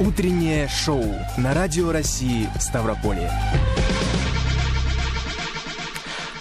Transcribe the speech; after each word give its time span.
Утреннее 0.00 0.68
шоу 0.68 1.04
на 1.36 1.54
Радио 1.54 1.90
России 1.90 2.48
Ставрополье. 2.60 3.32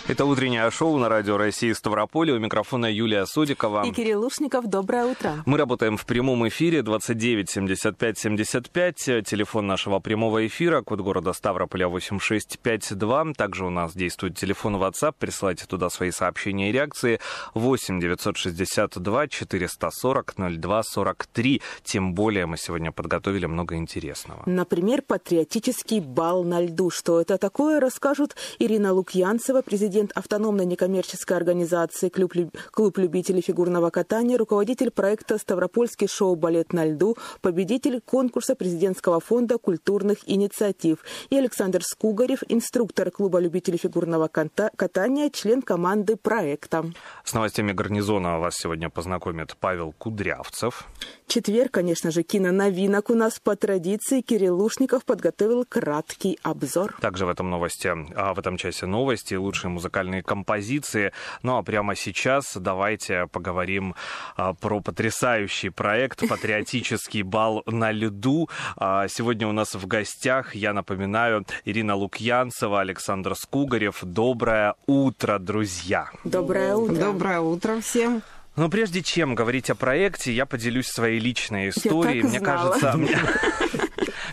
Это 0.10 0.24
утреннее 0.24 0.72
шоу 0.72 0.98
на 0.98 1.10
радио 1.10 1.36
России 1.36 1.74
Ставрополе. 1.74 2.32
У 2.32 2.40
микрофона 2.40 2.86
Юлия 2.86 3.26
Судикова. 3.26 3.84
И 3.86 3.92
Кирилл 3.92 4.22
Лушников. 4.22 4.66
Доброе 4.66 5.06
утро. 5.06 5.44
Мы 5.46 5.58
работаем 5.58 5.98
в 5.98 6.06
прямом 6.06 6.48
эфире 6.48 6.82
29 6.82 7.50
75 7.50 8.18
75. 8.18 8.96
Телефон 9.26 9.68
нашего 9.68 10.00
прямого 10.00 10.48
эфира, 10.48 10.82
код 10.82 11.02
города 11.02 11.34
Ставрополя 11.34 11.90
8652. 11.90 13.34
Также 13.34 13.66
у 13.66 13.70
нас 13.70 13.94
действует 13.94 14.38
телефон 14.38 14.78
WhatsApp. 14.78 15.14
Присылайте 15.20 15.66
туда 15.66 15.90
свои 15.90 16.12
сообщения 16.12 16.70
и 16.70 16.72
реакции. 16.72 17.20
8 17.54 18.00
962 18.00 19.28
440 19.28 20.36
02 20.58 20.84
43. 20.84 21.62
Тем 21.84 22.14
более 22.14 22.46
мы 22.46 22.56
сегодня 22.56 22.94
подготовили 22.94 23.46
много 23.46 23.76
интересного. 23.76 24.44
Например, 24.46 25.02
патриотический 25.02 26.00
бал 26.00 26.46
на 26.46 26.62
льду. 26.62 26.92
Что 26.92 27.20
это 27.20 27.38
такое, 27.38 27.82
расскажут 27.82 28.38
Ирина 28.58 28.94
Лукьянцева, 28.94 29.62
президент 29.64 29.97
автономной 30.16 30.66
некоммерческой 30.66 31.38
организации 31.38 32.10
«Клуб, 32.10 32.98
любителей 32.98 33.42
фигурного 33.42 33.90
катания», 33.90 34.38
руководитель 34.38 34.92
проекта 34.92 35.38
«Ставропольский 35.38 36.08
шоу-балет 36.08 36.74
на 36.74 36.86
льду», 36.86 37.18
победитель 37.42 38.02
конкурса 38.02 38.56
президентского 38.56 39.20
фонда 39.20 39.58
культурных 39.58 40.20
инициатив 40.26 41.00
и 41.30 41.38
Александр 41.38 41.84
Скугарев, 41.84 42.44
инструктор 42.48 43.12
Клуба 43.12 43.40
любителей 43.40 43.78
фигурного 43.78 44.28
катания, 44.28 45.30
член 45.30 45.62
команды 45.62 46.16
проекта. 46.16 46.86
С 47.24 47.34
новостями 47.34 47.72
гарнизона 47.72 48.40
вас 48.40 48.56
сегодня 48.56 48.90
познакомит 48.90 49.56
Павел 49.60 49.94
Кудрявцев. 49.98 50.88
Четверг, 51.28 51.72
конечно 51.72 52.12
же, 52.12 52.24
киноновинок 52.24 53.10
у 53.10 53.16
нас 53.16 53.40
по 53.40 53.56
традиции. 53.56 54.22
Кирилл 54.22 54.58
Лушников 54.58 55.06
подготовил 55.06 55.66
краткий 55.68 56.40
обзор. 56.42 56.96
Также 57.02 57.26
в 57.26 57.30
этом 57.30 57.50
новости, 57.50 57.92
а 58.16 58.34
в 58.34 58.40
этом 58.40 58.58
часе 58.58 58.86
новости, 58.86 59.36
лучшие 59.36 59.70
музыкальные 59.88 60.22
композиции. 60.22 61.14
Ну 61.44 61.58
а 61.58 61.64
прямо 61.64 61.96
сейчас 61.96 62.58
давайте 62.58 63.28
поговорим 63.28 63.96
а, 64.36 64.54
про 64.54 64.82
потрясающий 64.82 65.70
проект 65.70 66.28
«Патриотический 66.30 67.22
бал 67.22 67.64
на 67.66 67.92
льду». 67.92 68.50
А, 68.76 69.08
сегодня 69.08 69.48
у 69.48 69.54
нас 69.54 69.76
в 69.76 69.88
гостях, 69.88 70.56
я 70.56 70.74
напоминаю, 70.74 71.46
Ирина 71.64 71.96
Лукьянцева, 71.96 72.82
Александр 72.82 73.36
Скугарев. 73.36 74.00
Доброе 74.04 74.76
утро, 74.88 75.40
друзья! 75.40 76.10
Доброе 76.26 76.76
утро! 76.76 76.96
Доброе 76.96 77.40
утро 77.40 77.80
всем! 77.80 78.22
Но 78.58 78.70
прежде 78.70 79.04
чем 79.04 79.36
говорить 79.36 79.70
о 79.70 79.76
проекте, 79.76 80.34
я 80.34 80.48
поделюсь 80.48 80.88
своей 80.88 81.20
личной 81.20 81.70
историей. 81.70 82.24
Мне 82.24 82.40
кажется, 82.40 82.94
мне, 82.98 83.18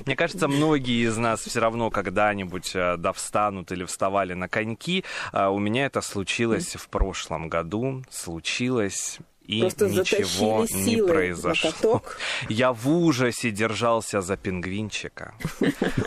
мне 0.07 0.17
кажется, 0.17 0.49
многие 0.49 1.07
из 1.07 1.17
нас 1.17 1.41
все 1.41 1.61
равно 1.61 1.91
когда-нибудь 1.91 2.73
э, 2.75 2.97
да 2.97 3.13
встанут 3.13 3.73
или 3.73 3.85
вставали 3.85 4.35
на 4.35 4.49
коньки. 4.49 5.05
А 5.33 5.51
у 5.51 5.59
меня 5.59 5.87
это 5.87 6.01
случилось 6.01 6.77
в 6.77 6.89
прошлом 6.89 7.49
году. 7.49 8.03
Случилось 8.11 9.19
и 9.47 9.61
Просто 9.61 9.89
ничего 9.89 10.67
не 10.71 10.97
произошло. 11.03 12.03
Я 12.49 12.73
в 12.73 12.89
ужасе 12.89 13.51
держался 13.51 14.23
за 14.23 14.37
пингвинчика. 14.37 15.35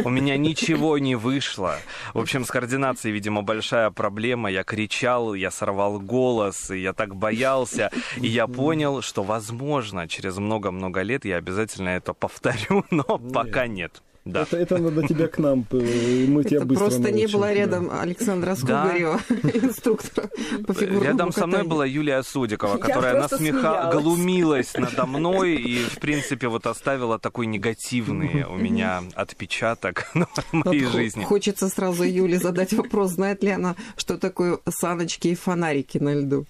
У 0.04 0.10
меня 0.10 0.38
ничего 0.38 0.98
не 0.98 1.16
вышло. 1.16 1.78
В 2.14 2.20
общем, 2.20 2.46
с 2.46 2.50
координацией, 2.50 3.14
видимо, 3.14 3.44
большая 3.44 3.92
проблема. 3.92 4.50
Я 4.50 4.64
кричал, 4.64 5.36
я 5.36 5.52
сорвал 5.52 6.00
голос, 6.00 6.72
и 6.72 6.80
я 6.80 6.94
так 6.94 7.16
боялся. 7.16 7.92
И 8.16 8.28
я 8.28 8.48
понял, 8.48 9.02
что, 9.04 9.22
возможно, 9.24 10.08
через 10.08 10.38
много-много 10.38 11.02
лет 11.02 11.24
я 11.24 11.38
обязательно 11.38 11.90
это 11.90 12.14
повторю, 12.14 12.86
но 12.90 13.04
пока 13.04 13.68
нет. 13.68 14.02
Да. 14.28 14.42
Это, 14.42 14.58
это 14.58 14.78
надо 14.78 15.08
тебя 15.08 15.28
к 15.28 15.38
нам, 15.38 15.66
мы 15.72 16.44
тебя 16.44 16.58
это 16.58 16.66
быстро 16.66 16.86
Просто 16.86 17.02
научим. 17.02 17.18
не 17.18 17.28
было 17.28 17.54
рядом 17.54 17.88
да. 17.88 18.02
Александра 18.02 18.56
Скугарева, 18.56 19.20
да. 19.30 19.50
инструктора 19.54 20.30
по 20.66 20.74
фигурному 20.74 21.04
Рядом 21.04 21.32
со 21.32 21.48
мной 21.48 21.64
была 21.64 21.86
Юлия 21.86 22.24
Судикова, 22.24 22.78
которая 22.78 23.22
насмеха 23.22 23.90
глумилась 23.94 24.74
надо 24.78 25.06
мной 25.06 25.56
и, 25.56 25.80
в 25.80 26.00
принципе, 26.00 26.48
вот 26.48 26.68
оставила 26.68 27.20
такой 27.20 27.46
негативный 27.46 28.44
у 28.44 28.56
меня 28.56 29.04
отпечаток 29.16 30.10
на 30.14 30.28
моей 30.52 30.86
вот 30.86 30.94
жизни. 30.94 31.24
Хочется 31.24 31.70
сразу 31.70 32.04
Юле 32.04 32.40
задать 32.40 32.74
вопрос, 32.74 33.12
знает 33.12 33.44
ли 33.44 33.52
она, 33.52 33.76
что 33.96 34.18
такое 34.18 34.60
саночки 34.68 35.30
и 35.30 35.36
фонарики 35.36 35.98
на 35.98 36.16
льду? 36.16 36.46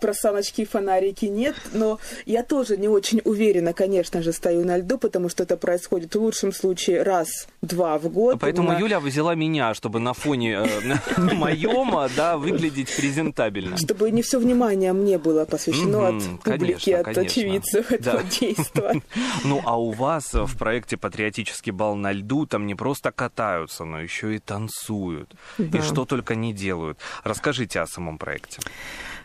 Про 0.00 0.14
саночки 0.14 0.62
и 0.62 0.64
фонарики 0.64 1.26
нет, 1.26 1.54
но 1.72 1.98
я 2.26 2.42
тоже 2.42 2.76
не 2.76 2.88
очень 2.88 3.20
уверена, 3.24 3.72
конечно 3.72 4.22
же, 4.22 4.32
стою 4.32 4.64
на 4.64 4.78
льду, 4.78 4.98
потому 4.98 5.28
что 5.28 5.42
это 5.42 5.56
происходит 5.56 6.14
в 6.14 6.20
лучшем 6.20 6.52
случае 6.52 7.02
раз-два 7.02 7.98
в 7.98 8.08
год. 8.08 8.38
Поэтому 8.40 8.70
меня... 8.70 8.80
Юля 8.80 9.00
взяла 9.00 9.34
меня, 9.34 9.74
чтобы 9.74 10.00
на 10.00 10.14
фоне 10.14 10.60
моем, 11.16 11.94
да, 12.16 12.36
выглядеть 12.36 12.94
презентабельно. 12.94 13.76
Чтобы 13.76 14.10
не 14.10 14.22
все 14.22 14.38
внимание 14.38 14.92
мне 14.92 15.18
было 15.18 15.44
посвящено 15.44 16.08
от 16.08 16.22
публики, 16.42 16.90
от 16.90 17.16
очевидцев 17.16 17.92
этого 17.92 18.22
действия. 18.40 19.02
Ну, 19.44 19.60
а 19.64 19.78
у 19.78 19.90
вас 19.90 20.32
в 20.32 20.56
проекте 20.56 20.96
«Патриотический 20.96 21.72
бал 21.72 21.94
на 21.94 22.12
льду» 22.12 22.46
там 22.46 22.66
не 22.66 22.74
просто 22.74 23.12
катаются, 23.12 23.84
но 23.84 24.00
еще 24.00 24.34
и 24.34 24.38
танцуют. 24.38 25.34
И 25.58 25.80
что 25.80 26.04
только 26.04 26.34
не 26.34 26.52
делают. 26.52 26.98
Расскажите 27.24 27.80
о 27.80 27.86
самом 27.86 28.18
проекте. 28.18 28.60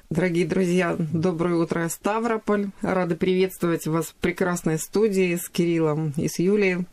Дорогие 0.10 0.46
друзья, 0.46 0.96
доброе 0.98 1.56
утро, 1.56 1.88
Ставрополь. 1.90 2.68
Рада 2.82 3.16
приветствовать 3.16 3.88
вас 3.88 4.08
в 4.08 4.16
прекрасной 4.16 4.78
студии 4.78 5.36
с 5.36 5.50
Кириллом 5.50 6.14
и 6.18 6.28
с 6.28 6.38
Юлией. 6.38 6.86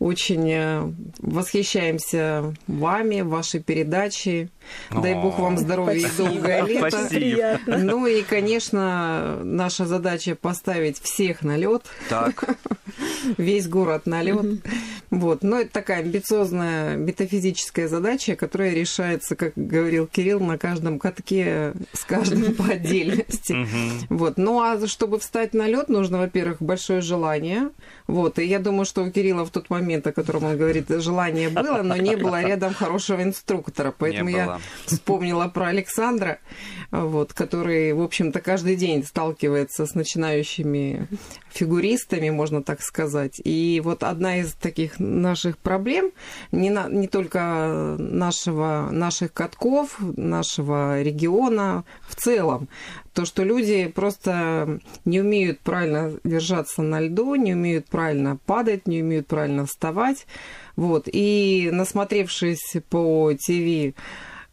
Очень 0.00 0.96
восхищаемся 1.18 2.54
вами, 2.66 3.20
вашей 3.20 3.62
передачей. 3.62 4.48
Дай 4.90 5.14
бог 5.14 5.38
вам 5.38 5.58
здоровья 5.58 6.06
и 6.06 6.16
долгое 6.16 6.62
лето. 6.62 7.58
Ну 7.66 8.06
и, 8.06 8.22
конечно, 8.22 9.40
наша 9.42 9.86
задача 9.86 10.34
поставить 10.34 11.00
всех 11.00 11.42
на 11.42 11.56
лед. 11.56 11.84
Так. 12.08 12.44
Весь 13.38 13.68
город 13.68 14.06
на 14.06 14.22
лед. 14.22 14.46
Вот. 15.10 15.42
Но 15.42 15.60
это 15.60 15.70
такая 15.72 16.00
амбициозная 16.00 16.96
метафизическая 16.96 17.88
задача, 17.88 18.36
которая 18.36 18.74
решается, 18.74 19.36
как 19.36 19.52
говорил 19.56 20.06
Кирилл, 20.06 20.40
на 20.40 20.58
каждом 20.58 20.98
катке 20.98 21.72
с 21.92 22.04
каждым 22.04 22.54
по 22.56 22.64
отдельности. 22.64 23.66
Вот. 24.08 24.36
Ну 24.36 24.60
а 24.60 24.86
чтобы 24.86 25.18
встать 25.18 25.54
на 25.54 25.66
лед, 25.66 25.88
нужно, 25.88 26.18
во-первых, 26.18 26.60
большое 26.60 27.00
желание. 27.00 27.70
Вот. 28.06 28.38
И 28.38 28.44
я 28.44 28.58
думаю, 28.58 28.84
что 28.84 29.02
у 29.02 29.10
Кирилла 29.10 29.44
в 29.44 29.50
тот 29.50 29.70
момент, 29.70 30.06
о 30.06 30.12
котором 30.12 30.44
он 30.44 30.56
говорит, 30.56 30.88
желание 30.88 31.48
было, 31.48 31.82
но 31.82 31.96
не 31.96 32.16
было 32.16 32.42
рядом 32.42 32.74
хорошего 32.74 33.22
инструктора. 33.22 33.94
Поэтому 33.96 34.30
я 34.30 34.53
вспомнила 34.86 35.48
про 35.48 35.66
Александра, 35.66 36.38
вот, 36.90 37.32
который, 37.32 37.92
в 37.92 38.02
общем-то, 38.02 38.40
каждый 38.40 38.76
день 38.76 39.04
сталкивается 39.04 39.86
с 39.86 39.94
начинающими 39.94 41.08
фигуристами, 41.50 42.30
можно 42.30 42.62
так 42.62 42.82
сказать. 42.82 43.40
И 43.44 43.80
вот 43.84 44.02
одна 44.02 44.38
из 44.38 44.52
таких 44.52 44.98
наших 44.98 45.58
проблем, 45.58 46.12
не, 46.52 46.70
на, 46.70 46.88
не 46.88 47.08
только 47.08 47.96
нашего, 47.98 48.88
наших 48.90 49.32
катков, 49.32 49.96
нашего 50.00 51.02
региона 51.02 51.84
в 52.08 52.16
целом, 52.16 52.68
то, 53.14 53.24
что 53.24 53.44
люди 53.44 53.86
просто 53.86 54.80
не 55.04 55.20
умеют 55.20 55.60
правильно 55.60 56.12
держаться 56.24 56.82
на 56.82 57.00
льду, 57.00 57.36
не 57.36 57.54
умеют 57.54 57.86
правильно 57.86 58.36
падать, 58.44 58.88
не 58.88 59.02
умеют 59.02 59.28
правильно 59.28 59.66
вставать. 59.66 60.26
Вот. 60.74 61.08
И 61.10 61.70
насмотревшись 61.72 62.76
по 62.90 63.32
ТВ 63.34 63.94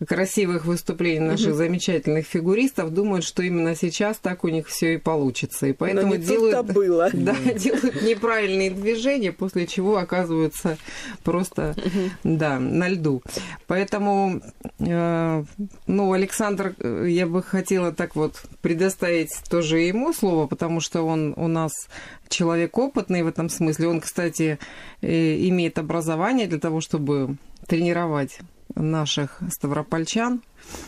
красивых 0.08 0.66
выступлений 0.66 1.20
наших 1.20 1.50
mm-hmm. 1.50 1.58
замечательных 1.58 2.26
фигуристов 2.26 2.94
думают, 2.94 3.24
что 3.24 3.44
именно 3.44 3.76
сейчас 3.76 4.18
так 4.18 4.44
у 4.44 4.48
них 4.48 4.68
все 4.68 4.96
и 4.96 4.98
получится. 4.98 5.68
И 5.68 5.74
поэтому 5.74 6.18
делают, 6.18 6.66
было. 6.74 7.10
Да, 7.14 7.36
делают 7.54 8.02
неправильные 8.02 8.72
движения, 8.72 9.32
после 9.32 9.68
чего 9.68 9.98
оказываются 9.98 10.78
просто 11.24 11.76
mm-hmm. 11.78 12.10
да, 12.24 12.60
на 12.60 12.90
льду. 12.90 13.22
Поэтому, 13.68 14.42
э, 14.80 15.44
ну, 15.88 16.14
Александр, 16.14 16.76
я 17.06 17.28
бы 17.28 17.44
хотела 17.44 17.92
так 17.92 18.16
вот 18.16 18.42
предоставить 18.62 19.32
тоже 19.50 19.80
ему 19.80 20.14
слово, 20.14 20.48
потому 20.48 20.80
что 20.80 21.04
он 21.04 21.34
у 21.38 21.48
нас 21.48 21.72
человек 22.28 22.78
опытный 22.78 23.24
в 23.24 23.28
этом 23.28 23.50
смысле. 23.50 23.90
Он, 23.90 24.02
кстати, 24.02 24.58
имеет 25.02 25.78
образование 25.78 26.48
для 26.48 26.60
того, 26.60 26.82
чтобы 26.82 27.36
тренировать 27.68 28.40
наших 28.76 29.40
ставропольчан. 29.50 30.42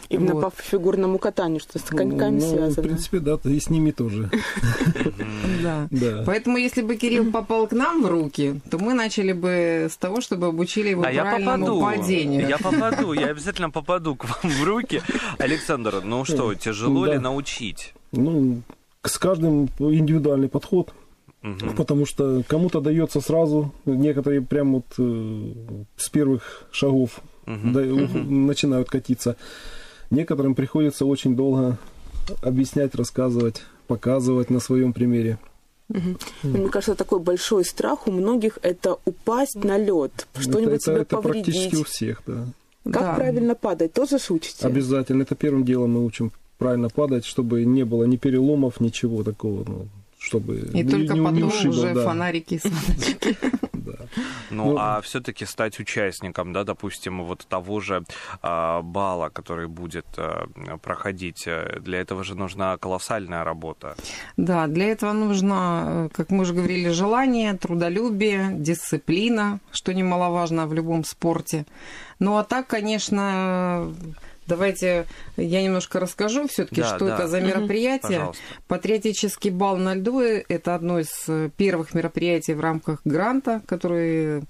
Именно 0.09 0.35
вот. 0.35 0.53
по 0.53 0.61
фигурному 0.61 1.17
катанию, 1.17 1.59
что 1.59 1.79
с 1.79 1.83
коньками 1.83 2.39
ну, 2.39 2.49
связано. 2.49 2.83
В 2.83 2.85
принципе, 2.85 3.19
да, 3.19 3.39
и 3.43 3.59
с 3.59 3.69
ними 3.69 3.91
тоже. 3.91 4.29
Да. 5.61 5.87
Поэтому, 6.25 6.57
если 6.57 6.81
бы 6.81 6.95
Кирилл 6.97 7.31
попал 7.31 7.67
к 7.67 7.71
нам 7.71 8.03
в 8.03 8.07
руки, 8.07 8.59
то 8.69 8.77
мы 8.77 8.93
начали 8.93 9.31
бы 9.31 9.87
с 9.89 9.95
того, 9.97 10.19
чтобы 10.19 10.47
обучили 10.47 10.89
его 10.89 11.03
правильному 11.03 11.81
падению. 11.81 12.47
Я 12.47 12.57
попаду, 12.59 13.13
я 13.13 13.27
обязательно 13.27 13.69
попаду 13.69 14.15
к 14.15 14.25
вам 14.25 14.51
в 14.51 14.63
руки. 14.63 15.01
Александр, 15.37 16.01
ну 16.03 16.25
что, 16.25 16.53
тяжело 16.53 17.05
ли 17.05 17.17
научить? 17.17 17.93
Ну, 18.11 18.61
с 19.03 19.17
каждым 19.17 19.69
индивидуальный 19.79 20.49
подход. 20.49 20.93
Мгм. 21.41 21.75
Потому 21.75 22.05
что 22.05 22.41
кому-то 22.47 22.79
дается 22.79 23.19
сразу, 23.19 23.73
некоторые 23.85 24.41
прям 24.41 24.75
вот 24.75 24.85
э, 24.97 25.83
с 25.97 26.09
первых 26.09 26.67
шагов 26.71 27.19
Мгм. 27.45 27.73
да, 27.73 27.81
начинают 27.81 28.89
катиться. 28.89 29.35
Некоторым 30.09 30.55
приходится 30.55 31.05
очень 31.05 31.35
долго 31.35 31.77
объяснять, 32.41 32.95
рассказывать, 32.95 33.61
показывать 33.87 34.49
на 34.49 34.59
своем 34.59 34.93
примере. 34.93 35.37
Мгм. 35.89 36.17
Мне 36.43 36.69
кажется, 36.69 36.95
такой 36.95 37.19
большой 37.19 37.65
страх 37.65 38.07
у 38.07 38.11
многих 38.11 38.57
это 38.61 38.97
упасть 39.05 39.55
на 39.63 39.77
лед, 39.77 40.27
что-нибудь 40.39 40.75
это, 40.75 40.83
себе 40.83 41.01
это 41.01 41.17
практически 41.17 41.65
повредить. 41.71 41.79
у 41.79 41.83
всех, 41.83 42.21
да. 42.25 42.45
Как 42.85 42.93
Да. 43.01 43.13
правильно 43.15 43.55
падать, 43.55 43.93
тоже 43.93 44.19
шутите? 44.19 44.65
Обязательно. 44.65 45.23
Это 45.23 45.35
первым 45.35 45.63
делом 45.65 45.91
мы 45.91 46.05
учим 46.05 46.31
правильно 46.57 46.89
падать, 46.89 47.25
чтобы 47.25 47.63
не 47.65 47.83
было 47.83 48.05
ни 48.05 48.15
переломов, 48.17 48.79
ничего 48.79 49.23
такого, 49.23 49.63
ну, 49.67 49.87
чтобы 50.23 50.69
И 50.73 50.83
не- 50.83 50.83
только 50.83 51.13
не, 51.13 51.19
не 51.19 51.25
потом 51.25 51.47
ушибло, 51.49 51.69
уже 51.83 51.93
да, 51.93 52.03
фонарики 52.05 52.53
и 52.55 52.59
да. 53.73 53.93
Ну, 54.49 54.65
Ну, 54.65 54.75
а 54.77 55.01
все-таки 55.01 55.45
стать 55.45 55.79
участником, 55.79 56.53
да, 56.53 56.63
допустим, 56.63 57.23
вот 57.23 57.45
того 57.49 57.81
же 57.81 58.03
а, 58.41 58.81
бала, 58.81 59.29
который 59.29 59.67
будет 59.67 60.05
а, 60.17 60.47
проходить, 60.81 61.43
э, 61.47 61.79
для 61.81 61.99
этого 61.99 62.23
же 62.23 62.35
нужна 62.35 62.77
колоссальная 62.77 63.43
работа. 63.43 63.95
Да, 64.37 64.67
для 64.67 64.85
этого 64.85 65.11
нужно, 65.13 66.07
э, 66.07 66.09
как 66.15 66.29
мы 66.31 66.43
уже 66.43 66.53
говорили, 66.53 66.89
желание, 66.89 67.53
трудолюбие, 67.57 68.51
дисциплина, 68.53 69.59
что 69.71 69.93
немаловажно 69.93 70.67
в 70.67 70.73
любом 70.73 71.03
спорте. 71.03 71.65
Ну 72.19 72.37
а 72.37 72.43
так, 72.43 72.67
конечно, 72.67 73.93
давайте 74.47 75.05
я 75.37 75.61
немножко 75.63 75.99
расскажу 75.99 76.47
все-таки, 76.47 76.81
Да, 76.81 76.95
что 76.95 77.05
да. 77.05 77.15
это 77.15 77.27
за 77.27 77.41
мероприятие. 77.41 78.19
Пожалуйста. 78.19 78.43
Патриотический 78.67 79.49
бал 79.51 79.77
на 79.77 79.95
льду– 79.95 80.19
это 80.49 80.75
одно 80.75 80.99
из 80.99 81.11
э, 81.27 81.49
первых 81.55 81.93
мероприятий 81.93 82.53
в 82.53 82.59
рамках 82.59 83.01
гранта, 83.05 83.61
который 83.67 84.43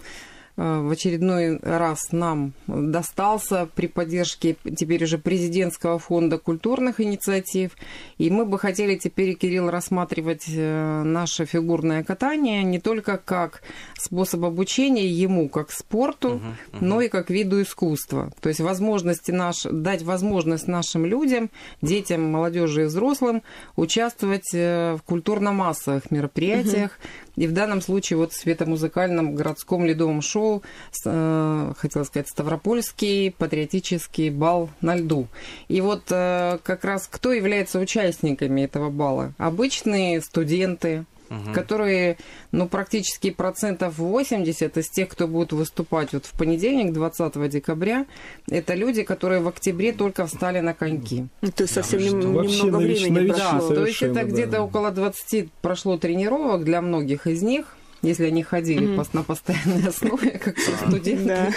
в 0.55 0.91
очередной 0.91 1.57
раз 1.57 2.11
нам 2.11 2.53
достался 2.67 3.67
при 3.73 3.87
поддержке 3.87 4.55
теперь 4.77 5.03
уже 5.03 5.17
президентского 5.17 5.97
фонда 5.97 6.37
культурных 6.37 7.01
инициатив. 7.01 7.71
И 8.19 8.29
мы 8.29 8.45
бы 8.45 8.59
хотели 8.59 8.95
теперь, 8.95 9.33
Кирилл, 9.33 9.71
рассматривать 9.71 10.45
э, 10.47 11.03
наше 11.03 11.45
фигурное 11.45 12.03
катание 12.03 12.63
не 12.63 12.79
только 12.79 13.17
как 13.17 13.63
способ 13.97 14.45
обучения 14.45 15.07
ему, 15.07 15.49
как 15.49 15.71
спорту, 15.71 16.33
Мгм, 16.33 16.47
мгм. 16.73 16.87
но 16.87 17.01
и 17.01 17.09
как 17.09 17.31
виду 17.31 17.61
искусства. 17.61 18.31
То 18.39 18.49
есть 18.49 18.61
возможности 18.61 19.31
наш, 19.31 19.63
дать 19.63 20.03
возможность 20.03 20.67
нашим 20.67 21.05
людям, 21.05 21.49
детям, 21.81 22.23
молодежи 22.31 22.83
и 22.83 22.85
взрослым 22.85 23.41
участвовать 23.75 24.53
э, 24.53 24.97
в 24.97 25.03
культурно-массовых 25.03 26.11
мероприятиях. 26.11 26.99
И 27.35 27.47
в 27.47 27.53
данном 27.53 27.81
случае 27.81 28.17
вот 28.17 28.31
в 28.33 28.35
светомузыкальном 28.39 29.33
городском 29.33 29.85
ледовом 29.85 30.21
шоу, 30.21 30.42
с- 30.91 31.01
э, 31.05 31.73
хотела 31.77 32.03
сказать, 32.03 32.27
Ставропольский 32.29 33.31
патриотический 33.31 34.29
бал 34.29 34.69
на 34.81 34.95
льду. 34.95 35.27
И 35.67 35.81
вот 35.81 36.03
э, 36.09 36.57
как 36.63 36.83
раз 36.85 37.07
кто 37.09 37.31
является 37.33 37.79
участниками 37.79 38.61
этого 38.61 38.89
бала? 38.89 39.33
Обычные 39.37 40.21
студенты, 40.21 41.05
Мгм. 41.29 41.53
которые, 41.53 42.17
ну, 42.51 42.67
практически 42.67 43.31
процентов 43.31 43.97
80 43.97 44.77
из 44.77 44.89
тех, 44.89 45.07
кто 45.09 45.27
будет 45.27 45.51
выступать 45.53 46.13
вот 46.13 46.25
в 46.25 46.31
понедельник, 46.37 46.93
20 46.93 47.47
декабря, 47.49 48.05
это 48.51 48.75
люди, 48.75 49.01
которые 49.03 49.39
в 49.41 49.47
октябре 49.47 49.93
только 49.93 50.27
встали 50.27 50.59
на 50.59 50.73
коньки. 50.75 51.25
Ну, 51.41 51.51
То 51.51 51.63
есть 51.63 51.73
совсем 51.73 51.99
Да, 51.99 52.05
нем- 52.27 52.41
немного 52.45 52.77
времени 52.77 53.09
новички 53.09 53.39
Да, 53.39 53.51
прошло. 53.51 53.67
то 53.75 53.85
есть 53.85 54.01
это 54.03 54.13
совершенно, 54.13 54.31
где-то 54.31 54.51
да. 54.51 54.63
около 54.63 54.91
20 54.91 55.49
прошло 55.61 55.97
тренировок 55.97 56.65
для 56.65 56.81
многих 56.81 57.25
из 57.25 57.41
них, 57.41 57.75
если 58.03 58.25
они 58.25 58.43
ходили 58.43 58.95
пос- 58.95 59.09
на 59.13 59.23
постоянной 59.23 59.87
основе, 59.87 60.31
как 60.31 60.57
все 60.57 60.75
студенты. 60.75 61.53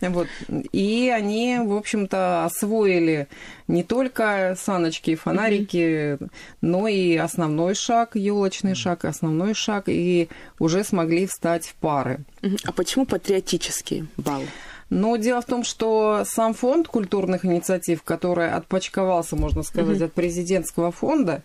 Да. 0.00 0.10
Вот. 0.10 0.28
И 0.70 1.12
они, 1.12 1.58
в 1.64 1.74
общем-то, 1.74 2.44
освоили 2.44 3.26
не 3.66 3.82
только 3.82 4.56
саночки 4.56 5.10
и 5.10 5.16
фонарики, 5.16 6.18
но 6.60 6.86
и 6.86 7.16
основной 7.16 7.74
шаг, 7.74 8.14
елочный 8.14 8.74
шаг, 8.74 9.04
основной 9.04 9.54
шаг, 9.54 9.84
и 9.88 10.28
уже 10.58 10.84
смогли 10.84 11.26
встать 11.26 11.66
в 11.66 11.74
пары. 11.74 12.20
Мгм. 12.42 12.58
А 12.64 12.72
почему 12.72 13.06
патриотический 13.06 14.06
бал? 14.16 14.42
Но 14.90 15.16
дело 15.16 15.42
в 15.42 15.44
том, 15.44 15.64
что 15.64 16.22
сам 16.24 16.54
фонд 16.54 16.88
культурных 16.88 17.44
инициатив, 17.44 18.02
который 18.02 18.50
отпочковался, 18.50 19.36
можно 19.36 19.62
сказать, 19.62 20.00
от 20.00 20.14
президентского 20.14 20.92
фонда, 20.92 21.42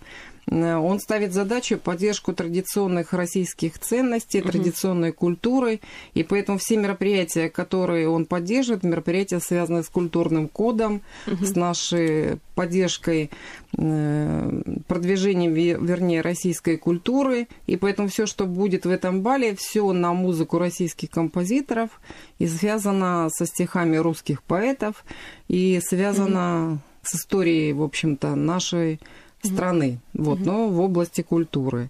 он 0.49 0.99
ставит 0.99 1.33
задачу 1.33 1.77
поддержку 1.77 2.33
традиционных 2.33 3.13
российских 3.13 3.79
ценностей, 3.79 4.41
традиционной 4.41 5.11
культуры, 5.11 5.79
и 6.13 6.23
поэтому 6.23 6.57
все 6.57 6.77
мероприятия, 6.77 7.49
которые 7.49 8.09
он 8.09 8.25
поддерживает, 8.25 8.83
мероприятия, 8.83 9.39
связанные 9.39 9.83
с 9.83 9.89
культурным 9.89 10.47
кодом, 10.49 11.01
с 11.25 11.55
нашей 11.55 12.39
поддержкой, 12.55 13.29
э, 13.77 14.61
продвижением, 14.87 15.53
ве- 15.53 15.83
вернее, 15.83 16.21
российской 16.21 16.77
культуры, 16.77 17.47
и 17.65 17.77
поэтому 17.77 18.09
все, 18.09 18.25
что 18.25 18.45
будет 18.45 18.85
в 18.85 18.89
этом 18.89 19.21
бале, 19.21 19.55
все 19.55 19.91
на 19.93 20.13
музыку 20.13 20.59
российских 20.59 21.09
композиторов 21.09 21.89
и 22.37 22.47
связано 22.47 23.29
со 23.31 23.45
стихами 23.45 23.97
русских 23.97 24.43
поэтов 24.43 25.03
и 25.47 25.79
связано 25.83 26.79
с 27.01 27.15
историей, 27.15 27.73
в 27.73 27.81
общем-то, 27.81 28.35
нашей 28.35 28.99
страны, 29.43 29.99
вот, 30.13 30.39
но 30.39 30.67
в 30.69 30.79
области 30.81 31.21
культуры. 31.21 31.89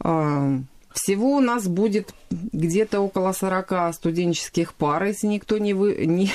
А, 0.00 0.58
Всего 0.92 1.36
у 1.36 1.40
нас 1.40 1.68
будет 1.68 2.14
где-то 2.30 3.00
около 3.00 3.32
40 3.32 3.92
студенческих 3.94 4.72
пар, 4.74 5.04
если 5.04 5.26
никто 5.26 5.58
не 5.58 5.74
вы... 5.74 6.06
не- 6.06 6.30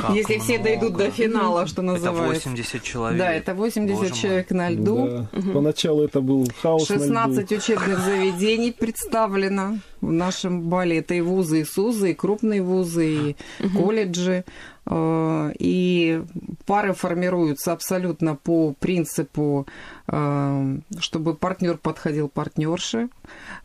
Как 0.00 0.14
если 0.14 0.38
все 0.38 0.58
дойдут 0.58 0.92
до 0.92 1.04
много. 1.04 1.10
финала, 1.10 1.66
что 1.66 1.82
Это 1.82 1.92
называется. 1.92 2.48
80 2.50 2.82
человек. 2.82 3.18
Да, 3.18 3.32
это 3.32 3.54
80 3.54 3.96
Боже 3.96 4.10
мой. 4.10 4.18
человек 4.18 4.50
на 4.50 4.70
льду. 4.70 5.08
Да. 5.32 5.52
Поначалу 5.52 6.04
это 6.04 6.20
был 6.20 6.46
хаос 6.62 6.88
на 6.88 6.94
льду. 6.94 7.02
16 7.04 7.52
учебных 7.52 7.98
заведений 7.98 8.70
представлено 8.72 9.78
в 10.00 10.12
нашем 10.12 10.62
бале. 10.68 10.98
Это 10.98 11.14
и 11.14 11.20
вузы, 11.20 11.60
и 11.62 11.64
СУЗы, 11.64 12.12
и 12.12 12.14
крупные 12.14 12.62
вузы, 12.62 13.06
и 13.30 13.36
колледжи. 13.76 14.44
Э, 14.90 15.52
И 15.58 16.22
пары 16.66 16.94
формируются 16.94 17.72
абсолютно 17.72 18.36
по 18.36 18.74
принципу, 18.78 19.66
э, 20.06 20.78
чтобы 20.98 21.34
партнер 21.34 21.76
подходил 21.76 22.28
партнерше, 22.28 23.08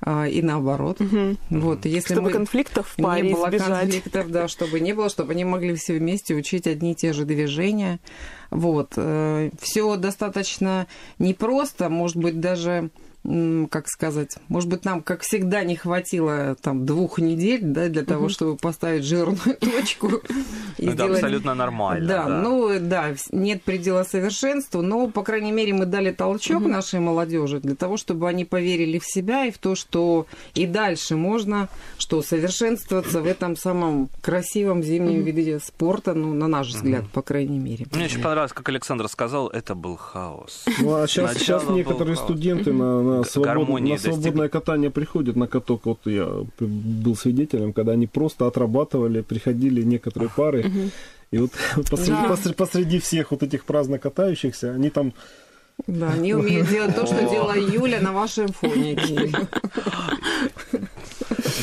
э, 0.05 0.29
и 0.29 0.41
наоборот. 0.41 1.00
Мгм. 1.00 1.38
Вот, 1.50 1.86
если 1.86 2.13
Чтобы 2.13 2.27
мы 2.27 2.31
конфликтов 2.31 2.89
в 2.89 3.01
паре 3.01 3.29
не 3.29 3.33
было 3.33 3.48
избежать. 3.48 3.81
конфликтов, 3.81 4.31
да, 4.31 4.48
чтобы 4.48 4.79
не 4.79 4.93
было, 4.93 5.09
чтобы 5.09 5.31
они 5.31 5.45
могли 5.45 5.75
все 5.75 5.98
вместе 5.98 6.36
учить 6.36 6.67
одни 6.67 6.91
и 6.91 6.95
те 6.95 7.13
же 7.13 7.25
движения. 7.25 8.00
Вот. 8.50 8.98
Все 9.59 9.95
достаточно 9.95 10.88
непросто, 11.19 11.89
может 11.89 12.17
быть, 12.17 12.39
даже 12.39 12.91
как 13.70 13.88
сказать, 13.88 14.38
может 14.50 14.70
быть, 14.70 14.84
нам, 14.84 15.01
как 15.01 15.22
всегда, 15.22 15.63
не 15.63 15.75
хватило 15.77 16.56
там 16.62 16.86
двух 16.86 17.20
недель, 17.20 17.62
да, 17.62 17.88
для 17.88 18.03
того, 18.03 18.27
чтобы 18.27 18.58
поставить 18.58 19.06
жирную 19.06 19.56
точку. 19.60 20.10
и 20.77 20.86
Это 20.88 20.94
сделать- 20.94 21.13
абсолютно 21.20 21.53
нормально. 21.53 22.06
да, 22.08 22.27
ну 22.27 22.77
да, 22.82 23.13
нет 23.32 23.63
предела 23.63 24.03
совершенству, 24.03 24.82
но, 24.82 25.08
по 25.08 25.24
крайней 25.24 25.51
мере, 25.53 25.74
мы 25.74 25.86
дали 25.86 26.12
толчок 26.12 26.65
нашей 26.65 27.00
молодежи 27.00 27.60
для 27.62 27.75
того, 27.75 27.96
чтобы 27.98 28.27
они 28.27 28.44
поверили 28.44 29.00
в 29.00 29.06
себя 29.06 29.46
и 29.46 29.51
в 29.51 29.58
то, 29.58 29.75
что 29.75 30.25
и 30.53 30.65
дальше 30.65 31.15
можно, 31.15 31.70
что 31.98 32.22
совершенствоваться 32.22 33.22
в 33.22 33.25
этом 33.25 33.56
самом 33.56 34.10
красивом 34.22 34.84
зимнем 34.84 35.24
виде 35.24 35.60
спорта, 35.60 36.13
ну, 36.13 36.34
на 36.34 36.48
наш 36.48 36.68
взгляд, 36.70 37.08
по 37.10 37.22
крайней 37.22 37.60
мере. 37.60 37.86
Мне 37.94 38.06
очень 38.06 38.22
понравилось, 38.22 38.51
как 38.53 38.68
Александр 38.68 39.08
сказал, 39.08 39.48
это 39.48 39.75
был 39.75 39.96
хаос. 39.96 40.65
Ну 40.80 40.94
а 40.96 41.08
сейчас, 41.08 41.63
некоторые 41.70 42.18
студенты 42.18 42.74
на, 42.74 43.12
на, 43.17 43.24
свобод- 43.24 43.79
на 43.79 43.98
свободное 43.98 43.98
достигли. 43.98 44.48
катание 44.48 44.89
приходят 44.91 45.36
на 45.36 45.48
каток. 45.48 45.86
Вот 45.86 46.00
я 46.05 46.27
был 46.60 47.15
свидетелем, 47.15 47.74
когда 47.74 47.93
они 47.93 48.08
просто 48.08 48.46
отрабатывали, 48.48 49.22
приходили 49.22 49.84
некоторые 49.84 50.29
пары. 50.29 50.72
И 51.32 51.38
вот 51.38 51.51
посреди, 51.89 52.12
Да. 52.12 52.27
посре- 52.29 52.53
посреди 52.53 53.00
всех 53.00 53.32
вот 53.32 53.43
этих 53.43 53.63
праздно 53.65 53.98
катающихся, 54.00 54.72
они 54.75 54.89
там 54.89 55.13
Да, 55.88 56.10
они 56.12 56.34
умеют 56.36 56.70
делать 56.70 56.96
то, 56.96 57.05
что 57.05 57.20
делала 57.29 57.55
Юля 57.58 58.00
на 58.01 58.12
вашем 58.13 58.48
фоне. 58.50 58.98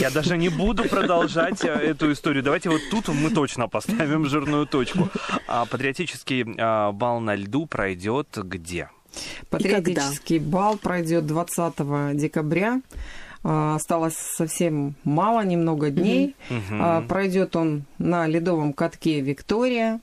Я 0.01 0.11
даже 0.11 0.37
не 0.39 0.49
буду 0.49 0.85
продолжать 0.89 1.65
э, 1.65 1.69
эту 1.69 2.11
историю. 2.13 2.43
Давайте 2.43 2.71
вот 2.71 2.81
тут 2.91 3.09
мы 3.09 3.31
точно 3.31 3.69
поставим 3.69 4.27
жирную 4.27 4.67
точку. 4.67 5.09
А 5.47 5.67
патриотический 5.67 6.45
а, 6.59 6.93
бал 6.93 7.21
на 7.21 7.35
льду 7.37 7.67
пройдет 7.67 8.29
где? 8.43 8.89
Патриотический 9.51 10.39
бал 10.39 10.77
пройдет 10.79 11.27
20 11.27 12.17
декабря. 12.17 12.81
А, 13.43 13.77
Осталось 13.77 14.17
совсем 14.17 14.95
мало, 15.05 15.45
немного 15.45 15.91
дней. 15.91 16.37
А, 16.71 17.03
Пройдет 17.03 17.57
он 17.57 17.85
на 17.99 18.27
ледовом 18.27 18.73
катке 18.73 19.21
Виктория. 19.21 20.01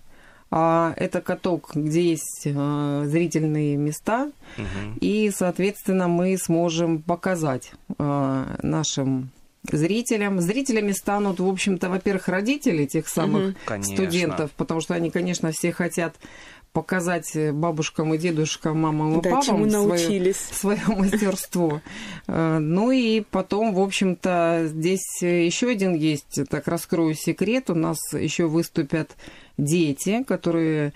А 0.49 0.93
это 0.95 1.19
каток, 1.19 1.71
где 1.75 2.11
есть 2.11 2.43
зрительные 2.45 3.75
места, 3.75 4.31
Мгм. 4.57 4.97
и, 5.01 5.29
соответственно, 5.35 6.07
мы 6.07 6.37
сможем 6.37 7.01
показать 7.01 7.73
нашим 7.97 9.31
зрителям. 9.69 10.39
Зрителями 10.39 10.93
станут, 10.93 11.41
в 11.41 11.47
общем-то, 11.49 11.89
во-первых, 11.89 12.29
родители 12.29 12.85
тех 12.85 13.09
самых 13.09 13.55
Конечно. 13.65 13.93
студентов, 13.95 14.51
потому 14.55 14.79
что 14.79 14.93
они, 14.93 15.09
конечно, 15.11 15.51
все 15.51 15.73
хотят 15.73 16.15
показать 16.73 17.35
бабушкам 17.53 18.13
и 18.13 18.17
дедушкам, 18.17 18.81
мамам 18.81 19.19
и 19.19 19.21
Да, 19.21 19.31
папам 19.31 19.69
свое, 19.69 20.33
свое 20.51 20.81
мастерство. 20.87 21.81
Э, 22.27 22.59
Ну 22.59 22.91
и 22.91 23.21
потом, 23.21 23.73
в 23.73 23.79
общем-то, 23.79 24.65
здесь 24.67 25.21
еще 25.21 25.69
один 25.69 25.95
есть, 25.95 26.39
так 26.49 26.67
раскрою 26.67 27.15
секрет, 27.15 27.69
у 27.69 27.75
нас 27.75 27.97
еще 28.13 28.47
выступят 28.47 29.15
дети, 29.57 30.23
которые 30.23 30.93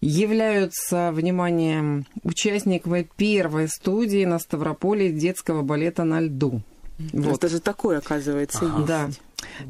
являются, 0.00 1.10
внимание, 1.12 2.04
участниками 2.22 3.08
первой 3.16 3.68
студии 3.68 4.24
на 4.24 4.38
Ставрополе 4.38 5.10
детского 5.10 5.62
балета 5.62 6.04
на 6.04 6.20
льду. 6.20 6.62
Вот. 6.98 7.26
Вот. 7.26 7.40
Даже 7.40 7.60
такое, 7.60 7.98
оказывается, 7.98 8.64
есть. 8.64 8.86
Да, 8.86 9.08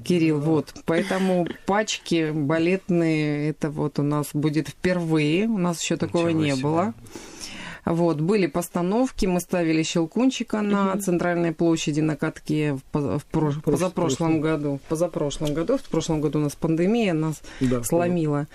Кирилл, 0.04 0.40
вот. 0.40 0.72
Поэтому 0.84 1.46
пачки 1.66 2.30
балетные, 2.32 3.50
это 3.50 3.70
вот 3.70 3.98
у 3.98 4.02
нас 4.02 4.28
будет 4.32 4.68
впервые. 4.68 5.46
У 5.46 5.58
нас 5.58 5.82
еще 5.82 5.96
такого 5.96 6.28
Ничего 6.28 6.42
не 6.42 6.52
себе. 6.52 6.62
было. 6.62 6.94
Вот, 7.84 8.20
были 8.20 8.48
постановки, 8.48 9.26
мы 9.26 9.38
ставили 9.40 9.84
Щелкунчика 9.84 10.60
на 10.60 10.96
центральной 10.98 11.52
площади 11.52 12.00
на 12.00 12.16
катке 12.16 12.74
в, 12.74 12.80
поза- 12.92 13.20
в 13.20 13.26
прош- 13.32 13.62
позапрошлом 13.62 14.40
году. 14.40 14.80
В 14.84 14.88
позапрошлом 14.88 15.54
году, 15.54 15.78
в 15.78 15.82
прошлом 15.84 16.20
году 16.20 16.40
у 16.40 16.42
нас 16.42 16.56
пандемия 16.56 17.12
нас 17.14 17.40
Да, 17.60 17.84
сломила. 17.84 18.48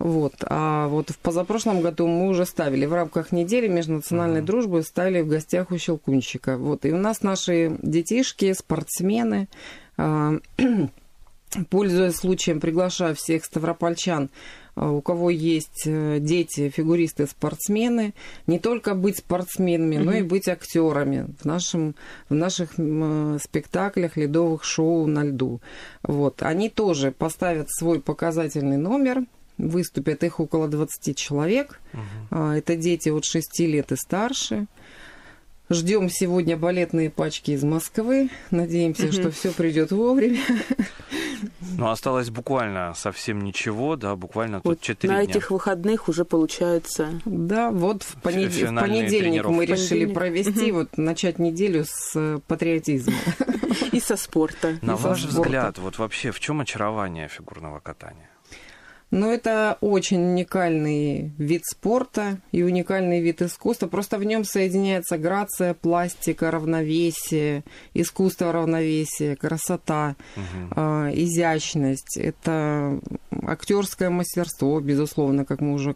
Вот. 0.00 0.34
А 0.42 0.88
вот 0.88 1.10
в 1.10 1.18
позапрошлом 1.18 1.80
году 1.80 2.08
мы 2.08 2.26
уже 2.26 2.44
ставили 2.44 2.84
в 2.86 2.92
рамках 2.92 3.30
недели 3.30 3.68
межнациональной 3.68 4.42
дружбы 4.42 4.82
ставили 4.82 5.20
в 5.20 5.28
гостях 5.28 5.70
у 5.70 5.78
Щелкунчика. 5.78 6.56
Вот. 6.56 6.84
И 6.84 6.92
у 6.92 6.96
нас 6.96 7.22
наши 7.22 7.76
детишки, 7.82 8.52
спортсмены, 8.52 9.48
пользуясь 11.70 12.16
случаем, 12.16 12.60
приглашаю 12.60 13.14
всех 13.14 13.44
ставропольчан, 13.44 14.30
а, 14.74 14.90
у 14.90 15.02
кого 15.02 15.30
есть 15.30 15.82
э, 15.84 16.18
дети, 16.18 16.70
фигуристы, 16.70 17.26
спортсмены, 17.26 18.14
не 18.46 18.58
только 18.58 18.94
быть 18.94 19.18
спортсменами, 19.18 19.98
но 19.98 20.12
и 20.12 20.22
быть 20.22 20.48
актерами 20.48 21.28
в, 21.40 21.44
нашем, 21.44 21.94
в 22.28 22.34
наших 22.34 22.70
э, 22.78 23.38
спектаклях, 23.42 24.16
ледовых 24.16 24.64
шоу 24.64 25.06
на 25.06 25.24
льду. 25.24 25.60
Вот. 26.02 26.42
Они 26.42 26.70
тоже 26.70 27.12
поставят 27.12 27.70
свой 27.70 28.00
показательный 28.00 28.78
номер, 28.78 29.24
выступят 29.58 30.24
их 30.24 30.40
около 30.40 30.68
20 30.68 31.16
человек. 31.16 31.80
А, 32.30 32.56
Это 32.56 32.76
дети 32.76 33.10
от 33.10 33.24
6 33.24 33.60
лет 33.60 33.92
и 33.92 33.96
старше. 33.96 34.66
Ждем 35.72 36.10
сегодня 36.10 36.56
балетные 36.56 37.08
пачки 37.10 37.52
из 37.52 37.64
Москвы. 37.64 38.28
Надеемся, 38.50 39.10
что 39.10 39.30
все 39.30 39.52
придет 39.52 39.90
вовремя. 39.90 40.38
Ну, 41.78 41.88
осталось 41.88 42.28
буквально 42.28 42.92
совсем 42.94 43.40
ничего, 43.40 43.96
да, 43.96 44.14
буквально 44.14 44.58
тут 44.58 44.64
Вот 44.66 44.80
4 44.80 45.12
на 45.12 45.24
дня. 45.24 45.30
этих 45.30 45.50
выходных 45.50 46.08
уже 46.08 46.24
получается 46.24 47.08
Да, 47.24 47.70
вот 47.70 48.02
в, 48.02 48.16
понед- 48.20 48.52
в 48.52 48.74
понедельник 48.74 49.44
мы 49.46 49.64
решили 49.64 50.04
провести, 50.04 50.70
вот 50.70 50.98
начать 50.98 51.38
неделю 51.38 51.84
с 51.88 52.12
э, 52.14 52.38
патриотизма. 52.46 53.14
и 53.92 54.00
со 54.00 54.16
спорта. 54.16 54.78
На 54.82 54.96
ваш 54.96 55.24
взгляд, 55.24 55.78
вот 55.78 55.98
вообще 55.98 56.30
в 56.30 56.40
чем 56.40 56.60
очарование 56.60 57.28
фигурного 57.28 57.80
катания? 57.80 58.28
Но 59.12 59.30
это 59.30 59.76
очень 59.82 60.20
уникальный 60.22 61.32
вид 61.36 61.66
спорта 61.66 62.38
и 62.50 62.62
уникальный 62.62 63.20
вид 63.20 63.42
искусства. 63.42 63.86
Просто 63.86 64.16
в 64.16 64.24
нем 64.24 64.42
соединяется 64.42 65.18
грация, 65.18 65.74
пластика, 65.74 66.50
равновесие, 66.50 67.62
искусство 67.92 68.52
равновесия, 68.52 69.36
красота, 69.36 70.16
Мгм. 70.34 70.72
э, 70.74 71.10
изящность. 71.14 72.16
Это 72.16 73.00
актерское 73.46 74.08
мастерство, 74.08 74.80
безусловно, 74.80 75.44
как 75.44 75.60
мы 75.60 75.74
уже 75.74 75.94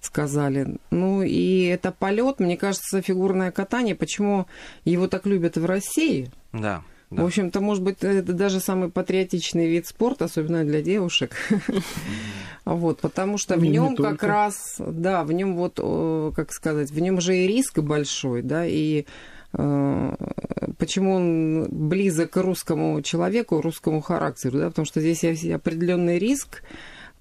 сказали. 0.00 0.78
Ну 0.90 1.22
и 1.22 1.64
это 1.64 1.92
полет, 1.92 2.40
мне 2.40 2.56
кажется, 2.56 3.02
фигурное 3.02 3.50
катание. 3.50 3.94
Почему 3.94 4.46
его 4.86 5.06
так 5.06 5.26
любят 5.26 5.58
в 5.58 5.66
России? 5.66 6.30
Да, 6.54 6.82
В 7.10 7.16
да. 7.16 7.24
общем-то, 7.24 7.60
может 7.60 7.82
быть, 7.82 7.98
это 8.02 8.32
даже 8.32 8.60
самый 8.60 8.90
патриотичный 8.90 9.68
вид 9.68 9.86
спорта, 9.86 10.24
особенно 10.24 10.64
для 10.64 10.82
девушек. 10.82 11.36
Вот, 12.64 13.00
потому 13.00 13.36
что 13.36 13.56
в 13.56 13.62
Не- 13.62 13.68
не 13.68 13.74
нем 13.74 13.94
как 13.94 14.22
раз, 14.22 14.76
да, 14.78 15.22
в 15.24 15.32
нем 15.32 15.54
вот, 15.54 15.78
э, 15.82 16.32
как 16.34 16.50
сказать, 16.50 16.90
в 16.90 16.98
нем 16.98 17.20
же 17.20 17.36
и 17.36 17.46
риск 17.46 17.78
большой, 17.80 18.40
да, 18.40 18.64
и 18.64 19.04
э, 19.52 20.14
почему 20.78 21.14
он 21.14 21.68
близок 21.70 22.30
к 22.30 22.36
русскому 22.38 23.02
человеку, 23.02 23.60
русскому 23.60 24.00
характеру, 24.00 24.58
да, 24.58 24.68
потому 24.70 24.86
что 24.86 25.00
здесь 25.00 25.22
есть 25.24 25.44
определенный 25.44 26.18
риск, 26.18 26.62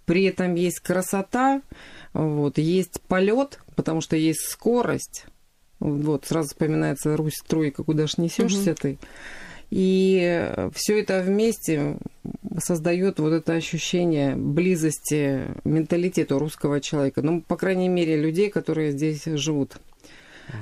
при 0.06 0.24
этом 0.24 0.56
есть 0.56 0.80
красота, 0.80 1.62
вот, 2.14 2.58
есть 2.58 3.02
полет, 3.02 3.60
потому 3.76 4.00
что 4.00 4.16
есть 4.16 4.50
скорость, 4.50 5.26
вот, 5.82 6.26
сразу 6.26 6.48
вспоминается 6.48 7.18
Русь 7.18 7.42
тройка, 7.46 7.84
куда 7.84 8.08
ж 8.08 8.18
несешься 8.18 8.76
ты. 8.76 8.98
И 9.76 10.54
все 10.76 11.00
это 11.00 11.24
вместе 11.24 11.98
создает 12.60 13.18
вот 13.18 13.34
это 13.34 13.54
ощущение 13.54 14.36
близости 14.36 15.48
менталитета 15.64 16.38
русского 16.38 16.80
человека. 16.80 17.24
Ну, 17.24 17.42
по 17.42 17.58
крайней 17.58 17.90
мере, 17.90 18.16
людей, 18.16 18.52
которые 18.52 18.92
здесь 18.92 19.24
живут. 19.26 19.78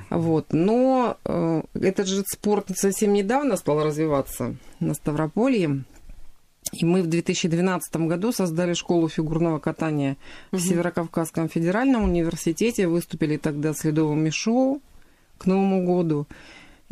Вот. 0.08 0.46
Но 0.54 1.18
э, 1.26 1.62
этот 1.74 2.06
же 2.06 2.24
спорт 2.26 2.70
совсем 2.74 3.12
недавно 3.12 3.56
стал 3.58 3.84
развиваться 3.84 4.56
на 4.80 4.94
Ставрополье. 4.94 5.84
И 6.72 6.86
мы 6.86 7.02
в 7.02 7.06
2012 7.06 7.94
году 8.06 8.32
создали 8.32 8.72
школу 8.72 9.10
фигурного 9.10 9.58
катания 9.58 10.16
в 10.52 10.58
Северокавказском 10.58 11.50
федеральном 11.50 12.04
университете. 12.04 12.88
Выступили 12.88 13.36
тогда 13.36 13.74
с 13.74 13.84
ледовыми 13.84 14.30
шоу 14.30 14.80
к 15.36 15.44
Новому 15.44 15.84
году. 15.84 16.26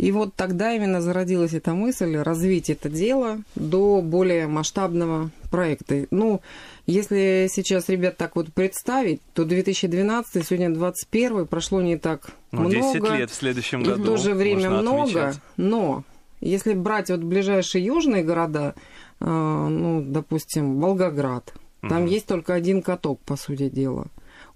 И 0.01 0.13
вот 0.13 0.35
тогда 0.35 0.73
именно 0.73 1.03
зародилась 1.03 1.53
эта 1.53 1.75
мысль 1.75 2.17
развить 2.17 2.71
это 2.71 2.89
дело 2.89 3.41
до 3.55 4.01
более 4.01 4.47
масштабного 4.47 5.31
проекта. 5.51 6.07
Ну, 6.11 6.41
если 6.87 7.49
сейчас 7.53 7.91
ребят 7.91 8.17
так 8.17 8.35
вот 8.35 8.51
представить, 8.51 9.21
то 9.35 9.45
2012, 9.45 10.47
сегодня 10.47 10.71
21 10.73 11.47
прошло 11.47 11.83
не 11.83 11.99
так 11.99 12.31
Ну, 12.51 12.61
много. 12.61 12.75
10 12.77 13.11
лет 13.19 13.31
в 13.31 13.35
следующем 13.35 13.83
И 13.83 13.85
году. 13.85 14.03
в 14.03 14.07
то 14.07 14.17
же 14.17 14.33
время 14.33 14.71
много, 14.71 15.03
отмечать. 15.29 15.43
но 15.59 16.03
если 16.41 16.73
брать 16.73 17.11
вот 17.11 17.21
ближайшие 17.21 17.85
южные 17.85 18.25
города, 18.25 18.75
э, 19.21 19.25
ну, 19.27 20.03
допустим, 20.03 20.81
Волгоград, 20.81 21.53
там 21.83 22.05
Мгм. 22.05 22.07
есть 22.07 22.27
только 22.27 22.55
один 22.55 22.81
каток, 22.81 23.21
по 23.27 23.37
сути 23.37 23.69
дела. 23.69 24.07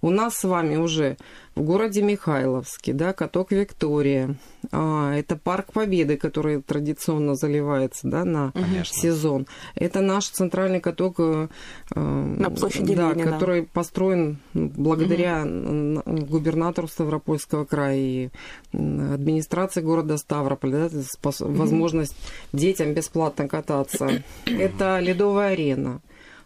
У 0.01 0.09
нас 0.09 0.35
с 0.35 0.43
вами 0.43 0.75
уже 0.75 1.17
в 1.55 1.61
городе 1.61 2.01
Михайловске, 2.01 2.93
да, 2.93 3.13
каток 3.13 3.51
Виктория. 3.51 4.35
А, 4.71 5.13
это 5.13 5.35
парк 5.37 5.71
Победы, 5.71 6.17
который 6.17 6.61
традиционно 6.61 7.35
заливается, 7.35 8.07
да, 8.07 8.25
на 8.25 8.51
Конечно. 8.51 8.93
сезон. 8.93 9.47
Это 9.75 10.01
наш 10.01 10.27
центральный 10.29 10.81
каток 10.81 11.15
э, 11.19 11.47
э, 11.95 11.99
На 11.99 12.49
площади 12.49 12.93
да, 12.95 13.13
Ленина. 13.13 13.31
который 13.31 13.63
построен 13.63 14.37
м, 14.53 14.69
благодаря 14.69 15.41
м, 15.43 16.01
губернатору 16.05 16.87
Ставропольского 16.87 17.63
края 17.65 17.95
и 17.95 18.29
администрации 18.73 19.81
города 19.81 20.17
Ставрополь, 20.17 20.71
да, 20.71 20.89
возможность 21.39 22.15
детям 22.51 22.93
бесплатно 22.93 23.47
кататься. 23.47 24.23
Это 24.45 24.99
ледовая 24.99 25.53
арена. 25.53 26.01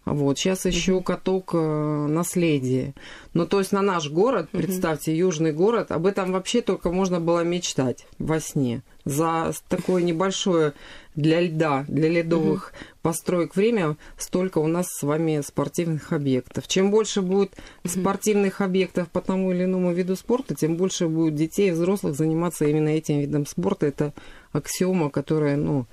Вот, 0.05 0.39
сейчас 0.39 0.65
еще 0.65 1.01
каток 1.01 1.51
э, 1.53 2.07
наследие. 2.07 2.95
Ну, 3.33 3.45
то 3.45 3.59
есть 3.59 3.71
на 3.71 3.81
наш 3.81 4.09
город, 4.09 4.49
представьте, 4.51 5.15
южный 5.15 5.51
город, 5.51 5.91
об 5.91 6.05
этом 6.05 6.31
вообще 6.31 6.61
только 6.61 6.91
можно 6.91 7.19
было 7.19 7.43
мечтать 7.43 8.07
во 8.17 8.39
сне. 8.39 8.81
За 9.05 9.51
такое 9.67 10.01
небольшое 10.03 10.73
для 11.15 11.41
льда, 11.41 11.85
для 11.87 12.09
ледовых 12.09 12.73
построек 13.01 13.55
время 13.55 13.97
столько 14.17 14.59
у 14.59 14.67
нас 14.67 14.87
с 14.89 15.03
вами 15.03 15.41
спортивных 15.41 16.13
объектов. 16.13 16.67
Чем 16.67 16.91
больше 16.91 17.21
будет 17.21 17.55
спортивных 17.85 18.61
объектов 18.61 19.09
по 19.09 19.21
тому 19.21 19.51
или 19.51 19.65
иному 19.65 19.91
виду 19.91 20.15
спорта, 20.15 20.55
тем 20.55 20.75
больше 20.75 21.07
будет 21.07 21.35
детей 21.35 21.69
и 21.69 21.71
взрослых 21.71 22.15
заниматься 22.15 22.65
именно 22.65 22.89
этим 22.89 23.19
видом 23.19 23.45
спорта. 23.45 23.87
Это 23.87 24.13
аксиома, 24.53 25.09
которая, 25.09 25.55
ну, 25.55 25.87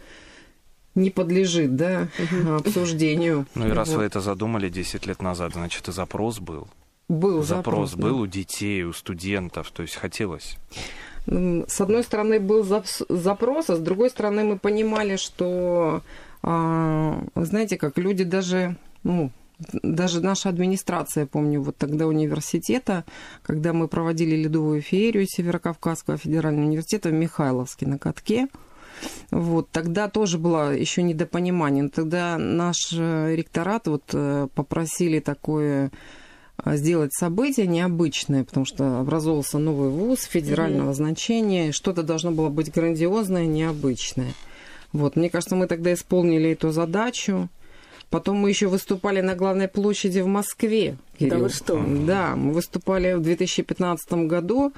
не 0.97 1.11
подлежит, 1.11 1.77
да, 1.77 2.09
обсуждению. 2.59 3.47
Ну 3.55 3.69
и 3.69 3.71
раз 3.71 3.89
Вот. 3.91 3.99
вы 3.99 4.03
это 4.03 4.21
задумали 4.21 4.69
10 4.69 5.07
лет 5.07 5.23
назад, 5.23 5.53
значит 5.53 5.87
и 5.89 5.93
запрос 5.93 6.41
был. 6.41 6.67
Был 7.09 7.45
Запрос, 7.45 7.91
запрос, 7.91 7.93
да. 7.93 8.03
был 8.03 8.21
у 8.23 8.27
детей, 8.27 8.83
у 8.83 8.93
студентов, 8.93 9.71
то 9.71 9.83
есть 9.83 9.95
хотелось. 9.95 10.57
С 11.29 11.81
одной 11.81 12.03
стороны 12.03 12.41
был 12.41 12.65
запрос, 12.65 13.71
а 13.71 13.77
с 13.77 13.79
другой 13.79 14.11
стороны 14.11 14.43
мы 14.43 14.59
понимали, 14.59 15.15
что, 15.17 16.03
а, 16.43 17.23
знаете, 17.37 17.77
как 17.77 17.97
люди 17.99 18.25
даже, 18.25 18.77
ну, 19.05 19.31
даже 19.83 20.21
наша 20.21 20.49
администрация, 20.49 21.27
помню, 21.27 21.63
вот 21.63 21.77
тогда 21.77 22.07
университета, 22.07 23.05
когда 23.43 23.73
мы 23.73 23.89
проводили 23.89 24.37
ледовую 24.37 24.83
феерию 24.83 25.27
Северокавказского 25.29 26.17
федерального 26.17 26.67
университета 26.67 27.11
в 27.11 27.13
Михайловске 27.13 27.87
на 27.87 27.99
катке, 27.99 28.49
вот, 29.31 29.71
тогда 29.71 30.09
тоже 30.09 30.39
было 30.39 30.75
еще 30.75 31.03
недопонимание. 31.03 31.89
Тогда 31.89 32.39
наш 32.39 32.93
э, 32.93 33.35
ректорат 33.35 33.87
вот 33.87 34.05
э, 34.13 34.49
попросили 34.55 35.21
такое 35.21 35.91
э, 36.65 36.77
сделать 36.77 37.13
событие 37.13 37.67
необычное, 37.67 38.45
потому 38.45 38.67
что 38.67 39.01
образовался 39.01 39.59
новый 39.59 39.91
вуз 39.91 40.23
федерального 40.23 40.91
mm-hmm. 40.91 40.95
значения, 40.95 41.73
что-то 41.73 42.03
должно 42.03 42.31
было 42.31 42.49
быть 42.49 42.73
грандиозное, 42.73 43.47
необычное. 43.47 44.33
Вот, 44.93 45.17
мне 45.17 45.29
кажется, 45.29 45.57
мы 45.57 45.67
тогда 45.67 45.93
исполнили 45.93 46.51
эту 46.51 46.71
задачу. 46.71 47.49
Потом 48.11 48.37
мы 48.37 48.51
еще 48.51 48.69
выступали 48.69 49.21
на 49.21 49.35
главной 49.35 49.69
площади 49.69 50.21
в 50.21 50.27
Москве. 50.27 50.97
Кирилл. 51.19 51.31
Да 51.31 51.39
вы 51.39 51.49
что? 51.49 51.85
Да, 52.07 52.37
мы 52.37 52.53
выступали 52.53 53.15
в 53.15 53.21
2015 53.21 54.13
году 54.27 54.73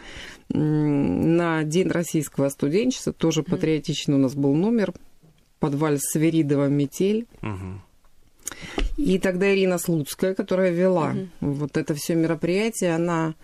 на 0.48 1.62
День 1.64 1.88
российского 1.88 2.48
студенчества. 2.48 3.12
Тоже 3.12 3.42
патриотичный 3.42 4.14
у 4.14 4.18
нас 4.18 4.34
был 4.34 4.54
номер. 4.54 4.94
Под 5.60 5.74
вальс 5.74 6.00
Сверидова 6.12 6.68
«Метель». 6.68 7.26
И 8.96 9.18
тогда 9.18 9.52
Ирина 9.52 9.78
Слуцкая, 9.78 10.34
которая 10.34 10.70
вела 10.70 11.14
угу. 11.40 11.52
вот 11.52 11.76
это 11.76 11.94
все 11.94 12.14
мероприятие, 12.14 12.94
она 12.94 13.34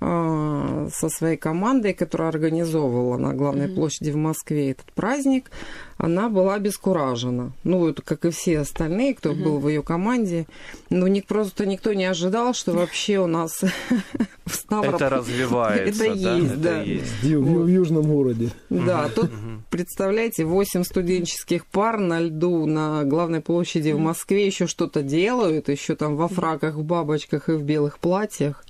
со 0.00 1.08
своей 1.08 1.36
командой, 1.36 1.92
которая 1.92 2.28
организовывала 2.28 3.16
на 3.16 3.34
главной 3.34 3.66
угу. 3.66 3.74
площади 3.74 4.10
в 4.10 4.16
Москве 4.16 4.70
этот 4.70 4.92
праздник, 4.92 5.50
она 5.96 6.28
была 6.28 6.54
обескуражена. 6.54 7.52
Ну, 7.64 7.88
это 7.88 8.02
как 8.02 8.24
и 8.24 8.30
все 8.30 8.60
остальные, 8.60 9.14
кто 9.14 9.32
угу. 9.32 9.42
был 9.42 9.58
в 9.58 9.68
ее 9.68 9.82
команде. 9.82 10.46
Но 10.88 11.08
ник, 11.08 11.26
просто 11.26 11.66
никто 11.66 11.92
не 11.94 12.04
ожидал, 12.04 12.54
что 12.54 12.72
вообще 12.72 13.18
у 13.18 13.26
нас 13.26 13.60
в 14.46 14.54
Ставрополе... 14.54 14.94
Это 14.94 15.10
развивается, 15.10 16.04
Это 16.04 16.22
да? 16.22 16.82
есть, 16.82 17.22
да. 17.22 17.38
В, 17.38 17.66
южном 17.66 18.06
городе. 18.06 18.50
Да, 18.70 19.08
тут, 19.08 19.30
представляете, 19.70 20.44
8 20.44 20.84
студенческих 20.84 21.66
пар 21.66 21.98
на 21.98 22.20
льду 22.20 22.66
на 22.66 23.02
главной 23.02 23.40
площади 23.40 23.90
в 23.90 23.98
Москве 23.98 24.46
еще 24.46 24.68
что-то 24.68 25.02
делают, 25.02 25.68
еще 25.68 25.96
там 25.96 26.14
во 26.14 26.28
фраках, 26.28 26.76
в 26.76 26.84
бабочках 26.84 27.48
и 27.48 27.52
в 27.52 27.64
белых 27.64 27.98
платьях. 27.98 28.64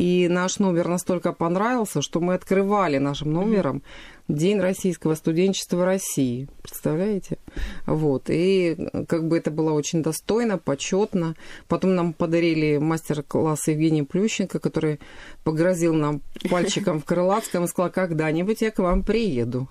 И 0.00 0.28
наш 0.30 0.58
номер 0.60 0.88
настолько 0.88 1.34
понравился, 1.34 2.00
что 2.00 2.20
мы 2.20 2.32
открывали 2.32 2.96
нашим 2.96 3.34
номером 3.34 3.82
День 4.28 4.58
российского 4.58 5.14
студенчества 5.14 5.84
России. 5.84 6.48
Представляете? 6.62 7.36
Вот. 7.86 8.24
И 8.28 8.76
как 9.08 9.28
бы 9.28 9.38
это 9.38 9.50
было 9.50 9.72
очень 9.72 10.02
достойно, 10.02 10.58
почетно. 10.58 11.34
Потом 11.68 11.94
нам 11.94 12.12
подарили 12.12 12.78
мастер-класс 12.78 13.68
Евгений 13.68 14.02
Плющенко, 14.02 14.58
который 14.58 15.00
погрозил 15.44 15.94
нам 15.94 16.20
пальчиком 16.50 17.00
в 17.00 17.04
Крылатском 17.04 17.64
и 17.64 17.68
сказал, 17.68 17.90
когда-нибудь 17.90 18.60
я 18.60 18.70
к 18.70 18.78
вам 18.78 19.02
приеду. 19.02 19.68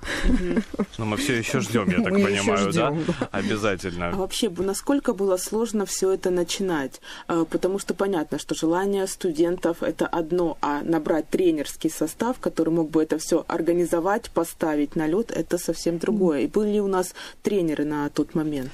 Но 0.97 1.05
мы 1.05 1.17
все 1.17 1.37
еще 1.37 1.59
ждем, 1.59 1.89
я 1.89 1.97
так 2.03 2.13
понимаю, 2.13 2.73
да? 2.73 2.95
Обязательно. 3.31 4.09
А 4.09 4.15
вообще, 4.15 4.49
насколько 4.49 5.13
было 5.13 5.37
сложно 5.37 5.85
все 5.85 6.11
это 6.11 6.29
начинать? 6.29 7.01
А, 7.27 7.45
потому 7.45 7.79
что 7.79 7.93
понятно, 7.93 8.39
что 8.39 8.55
желание 8.55 9.07
студентов 9.07 9.83
это 9.83 10.07
одно, 10.07 10.57
а 10.61 10.81
набрать 10.83 11.29
тренерский 11.29 11.89
состав, 11.89 12.39
который 12.39 12.73
мог 12.73 12.89
бы 12.89 13.03
это 13.03 13.17
все 13.17 13.45
организовать, 13.47 14.29
поставить 14.31 14.95
на 14.95 15.07
лед, 15.07 15.31
это 15.31 15.57
совсем 15.57 15.97
другое. 15.97 16.41
И 16.41 16.47
были 16.47 16.79
у 16.79 16.87
нас 16.87 17.13
тренеры 17.43 17.68
на 17.77 18.09
тот 18.09 18.35
момент? 18.35 18.71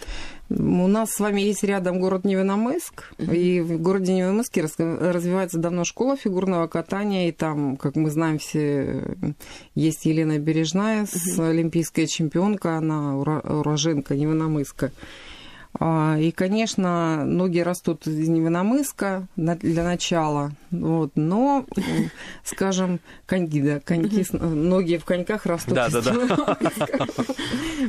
У 0.49 0.87
нас 0.87 1.11
с 1.11 1.19
вами 1.19 1.41
есть 1.41 1.63
рядом 1.63 1.99
город 1.99 2.23
Невиномыск, 2.23 3.15
mm-hmm. 3.17 3.35
и 3.35 3.61
в 3.61 3.81
городе 3.81 4.13
Невиномыске 4.13 4.61
развивается 4.61 5.57
давно 5.57 5.83
школа 5.83 6.15
фигурного 6.15 6.67
катания, 6.67 7.29
и 7.29 7.31
там, 7.31 7.77
как 7.77 7.95
мы 7.95 8.11
знаем 8.11 8.37
все, 8.37 9.15
есть 9.73 10.05
Елена 10.05 10.37
Бережная, 10.37 11.03
mm-hmm. 11.03 11.49
олимпийская 11.49 12.05
чемпионка, 12.05 12.77
она 12.77 13.17
уроженка 13.17 14.15
Невиномыска. 14.15 14.91
А, 15.77 16.17
и, 16.17 16.31
конечно, 16.31 17.25
ноги 17.25 17.59
растут 17.59 18.07
из 18.07 18.29
Невиномыска 18.29 19.27
для 19.35 19.83
начала, 19.83 20.53
вот, 20.71 21.11
но, 21.15 21.65
скажем, 22.43 23.01
коньки, 23.25 23.61
да, 23.61 23.79
коньки, 23.81 24.25
ноги 24.31 24.97
в 24.97 25.03
коньках 25.03 25.45
растут. 25.45 25.73
Да, 25.73 25.89
да, 25.89 26.01
да. 26.01 26.57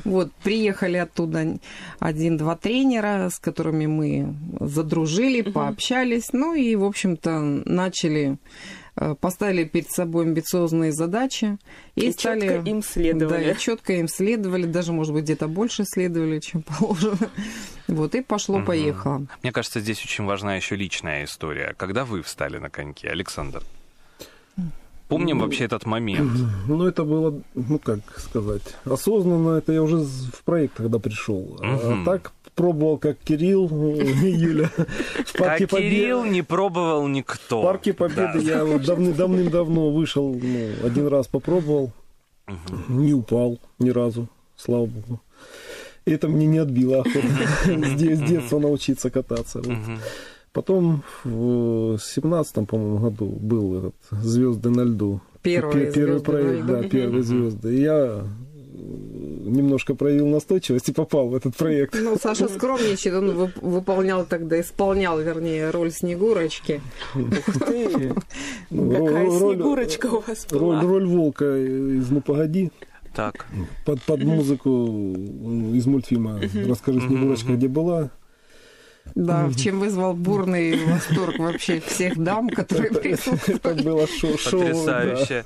Вот, 0.05 0.33
приехали 0.43 0.97
оттуда 0.97 1.59
один-два 2.01 2.57
тренера, 2.57 3.29
с 3.31 3.39
которыми 3.39 3.87
мы 3.87 4.35
задружили, 4.59 5.43
пообщались, 5.43 6.33
ну 6.33 6.55
и, 6.55 6.75
в 6.75 6.85
общем-то, 6.85 7.41
начали 7.41 8.39
поставили 9.21 9.65
перед 9.65 9.91
собой 9.91 10.25
амбициозные 10.25 10.93
задачи 10.93 11.59
и, 11.95 12.09
и 12.09 12.13
стали 12.13 12.49
четко 12.49 12.71
им 12.71 12.83
следовали. 12.83 13.45
Да, 13.45 13.51
и 13.51 13.59
четко 13.59 13.93
им 13.95 14.09
следовали, 14.09 14.67
даже, 14.67 14.93
может 14.93 15.13
быть, 15.13 15.25
где-то 15.25 15.49
больше 15.49 15.85
следовали, 15.85 16.41
чем 16.41 16.63
положено. 16.63 17.31
Вот, 17.89 18.15
и 18.15 18.23
пошло-поехало. 18.23 19.17
Угу. 19.17 19.29
Мне 19.43 19.53
кажется, 19.53 19.81
здесь 19.81 20.03
очень 20.03 20.25
важна 20.25 20.57
еще 20.57 20.77
личная 20.77 21.25
история. 21.25 21.75
Когда 21.77 22.05
вы 22.05 22.23
встали 22.23 22.59
на 22.59 22.71
коньки, 22.71 23.07
Александр? 23.07 23.63
Помним 25.09 25.39
ну, 25.39 25.45
вообще 25.45 25.65
этот 25.65 25.87
момент? 25.87 26.33
Ну, 26.67 26.85
это 26.85 27.05
было, 27.05 27.41
ну, 27.55 27.79
как 27.79 28.01
сказать, 28.19 28.63
осознанно, 28.85 29.59
это 29.59 29.73
я 29.73 29.83
уже 29.83 29.99
в 29.99 30.43
проект 30.45 30.75
когда 30.75 30.99
пришел. 30.99 31.39
Угу. 31.39 31.63
А 31.63 32.03
так 32.05 32.33
пробовал, 32.57 32.99
как 32.99 33.19
Кирилл 33.19 33.69
и 33.95 34.31
Юля. 34.31 34.71
В 35.25 35.33
парке 35.39 35.69
как 35.69 35.79
Кирилл 35.79 36.25
не 36.25 36.43
пробовал 36.43 37.07
никто. 37.07 37.61
В 37.61 37.65
парке 37.65 37.93
Победы 37.93 38.41
я 38.41 38.65
вот 38.65 38.83
давным-давно 38.83 39.91
вышел, 39.93 40.35
ну, 40.35 40.69
один 40.85 41.07
раз 41.07 41.29
попробовал, 41.29 41.93
не 42.89 43.15
упал 43.15 43.61
ни 43.79 43.91
разу, 43.91 44.29
слава 44.57 44.87
богу. 44.87 45.21
Это 46.05 46.29
мне 46.29 46.47
не 46.47 46.59
отбило 46.59 47.01
охоту 47.01 47.27
с 47.65 47.95
детства 47.97 48.59
научиться 48.59 49.11
кататься. 49.11 49.63
Потом 50.53 51.03
в 51.23 51.99
семнадцатом, 51.99 52.65
по-моему, 52.65 52.99
году 52.99 53.27
был 53.27 53.79
этот 53.79 53.95
«Звезды 54.11 54.71
на 54.71 54.85
льду». 54.85 55.21
Первый, 55.43 55.93
первый 55.93 56.21
проект, 56.21 56.67
да, 56.67 56.83
первые 56.83 57.23
звезды. 57.23 57.77
И 57.77 57.83
я 57.83 58.25
немножко 59.51 59.95
проявил 59.95 60.27
настойчивость 60.29 60.89
и 60.89 60.93
попал 60.93 61.29
в 61.29 61.35
этот 61.35 61.57
проект. 61.57 61.95
Ну, 61.95 62.17
Саша 62.21 62.49
скромничает, 62.49 63.17
он 63.17 63.53
выполнял 63.61 64.25
тогда, 64.27 64.61
исполнял, 64.61 65.21
вернее, 65.21 65.71
роль 65.71 65.91
Снегурочки. 65.91 66.81
Ух 67.15 67.67
ты! 67.67 68.15
Ну, 68.71 69.07
Какая 69.07 69.31
Снегурочка 69.31 70.07
у 70.07 70.21
вас 70.21 70.47
была? 70.51 70.83
Роль 70.83 71.07
волка 71.07 71.45
из 71.57 72.11
«Ну, 72.11 72.21
погоди». 72.21 72.71
Так. 73.15 73.47
Под, 73.85 74.03
под 74.03 74.25
музыку 74.25 75.15
из 75.75 75.87
мультфильма 75.87 76.41
«Расскажи, 76.67 77.01
Снегурочка, 77.01 77.53
где 77.53 77.69
была». 77.69 78.11
Да, 79.15 79.49
чем 79.57 79.81
вызвал 79.81 80.15
бурный 80.15 80.85
восторг 80.85 81.39
вообще 81.39 81.81
всех 81.81 82.19
дам, 82.19 82.49
которые 82.49 82.91
присутствовали. 82.91 83.57
Это 83.57 83.83
было 83.83 84.07
шоу. 84.07 84.33
Потрясающе. 84.33 85.45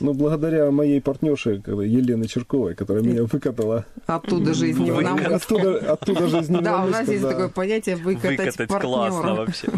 Ну, 0.00 0.12
благодаря 0.12 0.70
моей 0.70 1.00
партнерше 1.00 1.62
Елене 1.66 2.26
Черковой, 2.26 2.74
которая 2.74 3.02
меня 3.02 3.24
выкатала. 3.24 3.84
Оттуда 4.06 4.54
же 4.54 4.68
из 4.68 4.78
Невномыска. 4.78 5.36
Оттуда, 5.36 5.92
оттуда 5.92 6.28
же 6.28 6.38
из 6.38 6.48
Да, 6.48 6.84
у 6.84 6.88
нас 6.88 7.08
есть 7.08 7.22
такое 7.22 7.48
понятие 7.48 7.96
выкатать, 7.96 8.58
выкатать 8.58 8.68
классно 8.68 9.34
вообще. 9.34 9.68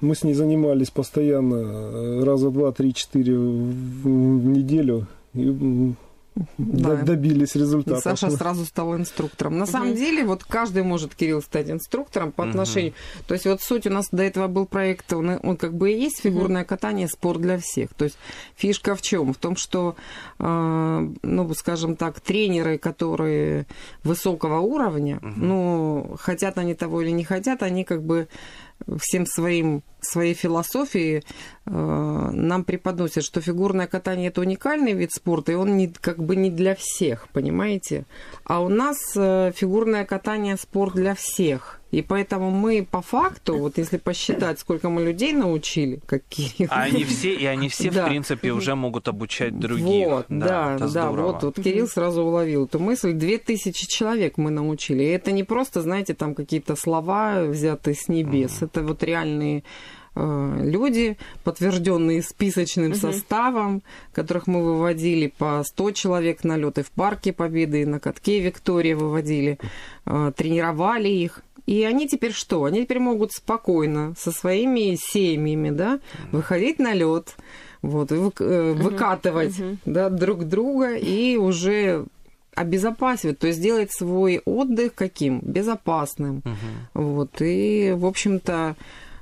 Мы 0.00 0.14
с 0.14 0.22
ней 0.22 0.34
занимались 0.34 0.90
постоянно 0.90 1.54
э, 1.54 2.24
раза 2.24 2.50
два, 2.50 2.72
три, 2.72 2.94
четыре 2.94 3.36
в 3.36 4.06
неделю. 4.06 5.06
И 5.34 5.94
да. 6.58 6.96
добились 6.96 7.54
результата. 7.54 8.00
Саша 8.00 8.30
сразу 8.30 8.64
стал 8.64 8.96
инструктором. 8.96 9.58
На 9.58 9.64
угу. 9.64 9.72
самом 9.72 9.94
деле, 9.94 10.24
вот 10.24 10.44
каждый 10.44 10.82
может, 10.82 11.14
Кирилл, 11.14 11.42
стать 11.42 11.70
инструктором 11.70 12.32
по 12.32 12.44
отношению... 12.44 12.92
Угу. 12.92 13.24
То 13.28 13.34
есть 13.34 13.46
вот 13.46 13.62
суть 13.62 13.86
у 13.86 13.90
нас 13.90 14.08
до 14.10 14.22
этого 14.22 14.48
был 14.48 14.66
проект, 14.66 15.12
он, 15.12 15.38
он 15.42 15.56
как 15.56 15.74
бы 15.74 15.92
и 15.92 16.00
есть 16.00 16.20
фигурное 16.22 16.62
угу. 16.62 16.68
катание, 16.68 17.08
спорт 17.08 17.40
для 17.40 17.58
всех. 17.58 17.94
То 17.94 18.04
есть 18.04 18.18
фишка 18.56 18.96
в 18.96 19.02
чем? 19.02 19.32
В 19.32 19.38
том, 19.38 19.56
что, 19.56 19.94
э, 20.38 21.08
ну, 21.22 21.54
скажем 21.54 21.96
так, 21.96 22.20
тренеры, 22.20 22.78
которые 22.78 23.66
высокого 24.02 24.58
уровня, 24.58 25.18
угу. 25.18 25.32
ну, 25.36 26.16
хотят 26.18 26.58
они 26.58 26.74
того 26.74 27.02
или 27.02 27.10
не 27.10 27.24
хотят, 27.24 27.62
они 27.62 27.84
как 27.84 28.02
бы 28.02 28.28
всем 28.98 29.26
своим, 29.26 29.82
своей 30.04 30.34
философией 30.34 31.24
э, 31.66 31.70
нам 31.70 32.64
преподносят, 32.64 33.24
что 33.24 33.40
фигурное 33.40 33.86
катание 33.86 34.28
это 34.28 34.40
уникальный 34.40 34.92
вид 34.92 35.12
спорта, 35.12 35.52
и 35.52 35.54
он 35.54 35.76
не, 35.76 35.88
как 35.88 36.22
бы 36.22 36.36
не 36.36 36.50
для 36.50 36.74
всех, 36.74 37.28
понимаете? 37.32 38.04
А 38.44 38.60
у 38.60 38.68
нас 38.68 38.96
э, 39.16 39.52
фигурное 39.54 40.04
катание 40.04 40.56
спорт 40.56 40.94
для 40.94 41.14
всех. 41.14 41.80
И 41.94 42.02
поэтому 42.02 42.50
мы 42.50 42.84
по 42.90 43.02
факту, 43.02 43.56
вот 43.56 43.78
если 43.78 43.98
посчитать, 43.98 44.58
сколько 44.58 44.88
мы 44.88 45.04
людей 45.04 45.32
научили, 45.32 46.00
как 46.06 46.24
Кирилл. 46.24 46.68
А 46.72 46.82
они 46.82 47.04
все, 47.04 47.32
и 47.32 47.46
они 47.46 47.68
все, 47.68 47.90
в 47.90 48.04
принципе, 48.04 48.50
уже 48.50 48.74
могут 48.74 49.06
обучать 49.06 49.56
других. 49.56 50.08
Вот, 50.08 50.26
да, 50.28 50.76
да, 50.76 50.88
да 50.88 51.10
вот, 51.12 51.44
вот 51.44 51.54
Кирилл 51.54 51.86
сразу 51.86 52.24
уловил 52.24 52.64
эту 52.64 52.80
мысль. 52.80 53.12
Две 53.12 53.38
тысячи 53.38 53.86
человек 53.86 54.38
мы 54.38 54.50
научили. 54.50 55.04
И 55.04 55.06
это 55.06 55.30
не 55.30 55.44
просто, 55.44 55.82
знаете, 55.82 56.14
там 56.14 56.34
какие-то 56.34 56.74
слова 56.74 57.44
взятые 57.44 57.94
с 57.94 58.08
небес. 58.08 58.62
Это 58.62 58.82
вот 58.82 59.04
реальные 59.04 59.62
люди, 60.16 61.16
подтвержденные 61.42 62.22
списочным 62.22 62.92
угу. 62.92 62.98
составом, 62.98 63.82
которых 64.12 64.46
мы 64.46 64.62
выводили 64.62 65.32
по 65.38 65.62
100 65.64 65.90
человек 65.92 66.44
на 66.44 66.56
лёты 66.56 66.82
в 66.82 66.90
парке 66.90 67.32
Победы, 67.32 67.82
и 67.82 67.86
на 67.86 67.98
катке 67.98 68.40
Виктория 68.40 68.96
выводили, 68.96 69.58
э, 70.06 70.32
тренировали 70.36 71.08
их. 71.08 71.42
И 71.66 71.82
они 71.82 72.06
теперь 72.06 72.32
что? 72.32 72.64
Они 72.64 72.84
теперь 72.84 72.98
могут 72.98 73.32
спокойно 73.32 74.14
со 74.18 74.32
своими 74.32 74.96
семьями, 75.00 75.70
да, 75.70 75.98
выходить 76.30 76.78
на 76.78 76.92
лед, 76.92 77.36
вот, 77.80 78.12
э, 78.12 78.72
выкатывать 78.72 79.58
uh 79.58 79.76
да, 79.84 80.10
друг 80.10 80.44
друга 80.44 80.94
и 80.96 81.36
уже 81.36 82.06
обезопасивать, 82.54 83.38
то 83.38 83.46
есть 83.46 83.58
сделать 83.58 83.92
свой 83.92 84.40
отдых 84.44 84.94
каким? 84.94 85.40
Безопасным. 85.40 86.42
uh 86.44 86.54
Вот, 86.94 87.40
и, 87.40 87.94
в 87.96 88.06
общем-то, 88.06 88.76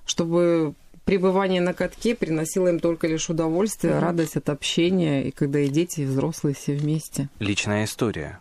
чтобы 0.05 0.75
пребывание 1.05 1.61
на 1.61 1.75
катке 1.75 2.15
приносило 2.15 2.69
им 2.69 2.81
только 2.81 3.07
лишь 3.07 3.29
удовольствие, 3.29 3.95
mm-hmm. 3.95 4.01
радость 4.01 4.37
от 4.37 4.49
общения, 4.49 5.25
и 5.25 5.31
когда 5.31 5.61
и 5.61 5.69
дети, 5.69 6.01
и 6.01 6.05
взрослые 6.05 6.55
все 6.55 6.75
вместе. 6.75 7.29
Личная 7.39 7.85
история. 7.85 8.41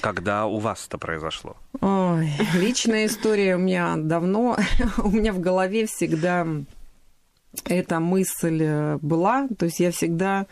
Когда 0.00 0.46
у 0.46 0.58
вас 0.58 0.86
это 0.86 0.98
произошло? 0.98 1.56
Ой, 1.80 2.30
личная 2.54 3.06
история 3.06 3.56
у 3.56 3.58
меня 3.58 3.96
давно. 3.96 4.56
у 4.98 5.10
меня 5.10 5.32
в 5.32 5.40
голове 5.40 5.86
всегда 5.86 6.46
эта 7.64 8.00
мысль 8.00 8.62
э, 8.62 8.98
была. 9.00 9.48
То 9.58 9.66
есть 9.66 9.80
я 9.80 9.90
всегда 9.90 10.46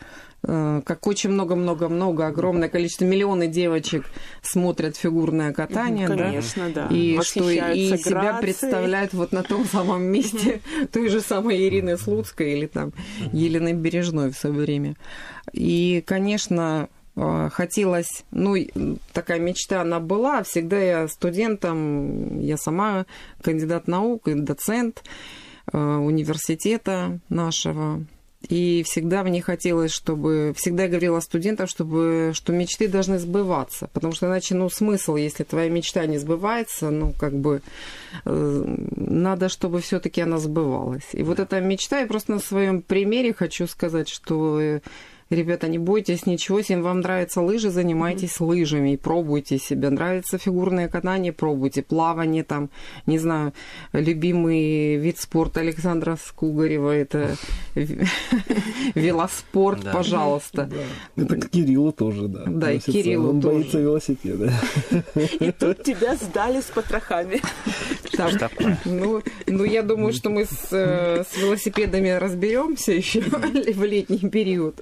как 0.47 1.07
очень 1.07 1.31
много-много-много, 1.31 2.27
огромное 2.27 2.69
количество, 2.69 3.03
миллионы 3.03 3.47
девочек 3.47 4.05
смотрят 4.41 4.95
фигурное 4.95 5.51
катание, 5.51 6.07
Конечно, 6.07 6.69
да, 6.73 6.87
да. 6.87 6.95
и 6.95 7.19
что 7.21 7.49
и 7.49 7.97
себя 7.97 8.37
представляют 8.39 9.13
вот 9.13 9.33
на 9.33 9.43
том 9.43 9.65
самом 9.65 10.03
месте 10.03 10.61
той 10.93 11.09
же 11.09 11.19
самой 11.19 11.67
Ирины 11.67 11.97
Слуцкой 11.97 12.53
или 12.53 12.67
там 12.67 12.93
Елены 13.33 13.73
Бережной 13.73 14.31
в 14.31 14.37
свое 14.37 14.55
время. 14.55 14.95
И, 15.51 16.01
конечно, 16.05 16.87
э, 17.17 17.49
хотелось, 17.51 18.23
ну, 18.31 18.55
такая 19.11 19.39
мечта 19.39 19.81
она 19.81 19.99
была, 19.99 20.43
всегда 20.43 20.79
я 20.79 21.07
студентом, 21.09 22.39
я 22.39 22.55
сама 22.55 23.05
кандидат 23.41 23.87
наук 23.87 24.29
и 24.29 24.33
доцент 24.33 25.03
э, 25.73 25.77
университета 25.77 27.19
нашего, 27.27 28.05
и 28.49 28.83
всегда 28.83 29.23
мне 29.23 29.41
хотелось, 29.41 29.91
чтобы... 29.91 30.53
Всегда 30.55 30.83
я 30.83 30.89
говорила 30.89 31.19
студентам, 31.19 31.67
чтобы, 31.67 32.31
что 32.33 32.53
мечты 32.53 32.87
должны 32.87 33.19
сбываться. 33.19 33.89
Потому 33.93 34.13
что 34.13 34.27
иначе, 34.27 34.55
ну, 34.55 34.69
смысл, 34.69 35.15
если 35.15 35.43
твоя 35.43 35.69
мечта 35.69 36.05
не 36.05 36.17
сбывается, 36.17 36.89
ну, 36.89 37.13
как 37.19 37.33
бы 37.33 37.61
э, 38.25 38.75
надо, 38.95 39.49
чтобы 39.49 39.81
все 39.81 39.99
таки 39.99 40.21
она 40.21 40.37
сбывалась. 40.37 41.09
И 41.13 41.23
вот 41.23 41.39
эта 41.39 41.59
мечта, 41.59 41.99
я 41.99 42.07
просто 42.07 42.33
на 42.33 42.39
своем 42.39 42.81
примере 42.81 43.33
хочу 43.33 43.67
сказать, 43.67 44.07
что 44.07 44.79
Ребята, 45.29 45.67
не 45.67 45.77
бойтесь 45.77 46.25
ничего, 46.25 46.59
если 46.59 46.75
вам 46.75 47.01
нравятся 47.01 47.41
лыжи, 47.41 47.69
занимайтесь 47.69 48.37
mm-hmm. 48.37 48.45
лыжами 48.45 48.93
и 48.93 48.97
пробуйте 48.97 49.57
себя. 49.57 49.89
Нравится 49.89 50.37
фигурное 50.37 50.87
катание, 50.87 51.33
пробуйте. 51.33 51.81
Плавание 51.81 52.43
там, 52.43 52.69
не 53.05 53.19
знаю, 53.19 53.53
любимый 53.91 54.95
вид 54.95 55.19
спорта 55.19 55.59
Александра 55.59 56.17
Скугарева, 56.21 56.91
это 56.91 57.35
велоспорт, 58.95 59.91
пожалуйста. 59.91 60.69
Это 61.15 61.35
к 61.35 61.49
Кириллу 61.49 61.91
тоже, 61.91 62.27
да. 62.27 62.43
Да, 62.47 62.71
и 62.71 62.79
Кириллу 62.79 63.29
Он 63.29 63.39
боится 63.39 63.79
велосипеда. 63.79 64.53
И 65.39 65.51
тут 65.51 65.83
тебя 65.83 66.15
сдали 66.15 66.61
с 66.61 66.65
потрохами. 66.65 67.41
Ну, 68.85 69.21
ну, 69.45 69.63
я 69.63 69.83
думаю, 69.83 70.13
что 70.13 70.29
мы 70.29 70.45
с, 70.45 70.69
э, 70.71 71.23
с 71.23 71.37
велосипедами 71.37 72.09
разберемся 72.09 72.91
еще 72.91 73.21
в 73.21 73.83
летний 73.83 74.29
период. 74.29 74.81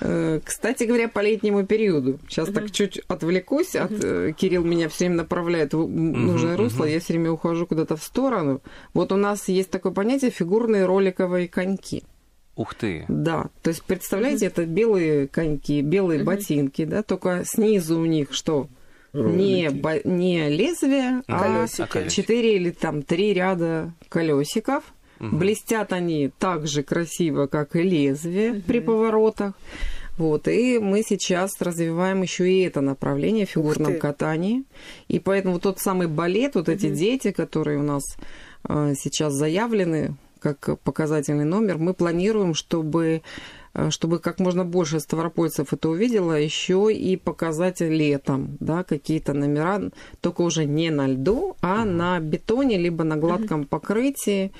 Э, 0.00 0.40
кстати 0.44 0.84
говоря, 0.84 1.08
по 1.08 1.20
летнему 1.20 1.64
периоду. 1.66 2.18
Сейчас 2.28 2.48
так 2.48 2.70
чуть 2.70 2.98
отвлекусь. 3.08 3.74
От, 3.76 3.92
э, 4.02 4.32
Кирилл 4.36 4.64
меня 4.64 4.88
все 4.88 5.04
время 5.04 5.16
направляет 5.16 5.74
в 5.74 5.86
нужное 5.88 6.56
русло. 6.56 6.84
Я 6.84 7.00
все 7.00 7.14
время 7.14 7.32
ухожу 7.32 7.66
куда-то 7.66 7.96
в 7.96 8.02
сторону. 8.02 8.60
Вот 8.94 9.12
у 9.12 9.16
нас 9.16 9.48
есть 9.48 9.70
такое 9.70 9.92
понятие 9.92 10.30
фигурные 10.30 10.86
роликовые 10.86 11.48
коньки. 11.48 12.04
Ух 12.56 12.74
ты. 12.74 13.04
Да, 13.08 13.46
то 13.62 13.68
есть 13.68 13.84
представляете, 13.84 14.46
это 14.46 14.66
белые 14.66 15.28
коньки, 15.28 15.80
белые 15.80 16.24
ботинки, 16.24 16.84
да, 16.84 17.02
только 17.04 17.42
снизу 17.44 18.00
у 18.00 18.04
них 18.04 18.32
что? 18.32 18.68
Не, 19.12 19.70
бо- 19.70 20.02
не 20.04 20.48
лезвие, 20.50 21.22
а 21.28 21.66
четыре 22.08 22.56
или 22.56 22.70
там 22.70 23.02
три 23.02 23.32
ряда 23.32 23.92
колесиков 24.08 24.84
Угу. 25.20 25.36
Блестят 25.36 25.92
они 25.92 26.30
так 26.38 26.66
же 26.66 26.82
красиво, 26.82 27.46
как 27.46 27.76
и 27.76 27.82
лезвие 27.82 28.52
угу. 28.52 28.62
при 28.66 28.80
поворотах. 28.80 29.54
Вот, 30.16 30.48
и 30.48 30.80
мы 30.80 31.02
сейчас 31.02 31.52
развиваем 31.60 32.22
еще 32.22 32.50
и 32.50 32.62
это 32.62 32.80
направление 32.80 33.46
в 33.46 33.50
фигурном 33.50 33.98
катании. 33.98 34.64
И 35.06 35.20
поэтому 35.20 35.60
тот 35.60 35.78
самый 35.78 36.08
балет, 36.08 36.56
вот 36.56 36.68
эти 36.68 36.90
дети, 36.90 37.30
которые 37.30 37.78
у 37.78 37.84
нас 37.84 38.02
э, 38.68 38.94
сейчас 38.98 39.34
заявлены 39.34 40.16
как 40.40 40.78
показательный 40.80 41.44
номер, 41.44 41.78
мы 41.78 41.94
планируем, 41.94 42.54
чтобы 42.54 43.22
Э, 43.78 43.90
чтобы 43.90 44.18
как 44.18 44.40
можно 44.40 44.64
больше 44.64 45.00
ставропольцев 45.00 45.72
это 45.72 45.88
увидело, 45.88 46.32
еще 46.32 46.92
и 46.92 47.16
показать 47.16 47.80
летом, 47.80 48.56
да, 48.60 48.82
какие-то 48.82 49.34
номера, 49.34 49.80
только 50.20 50.42
уже 50.42 50.64
не 50.64 50.90
на 50.90 51.06
льду, 51.06 51.56
а 51.60 51.82
угу. 51.82 51.90
на 51.90 52.18
бетоне, 52.18 52.78
либо 52.78 53.04
на 53.04 53.16
гладком 53.16 53.66
покрытии, 53.66 54.52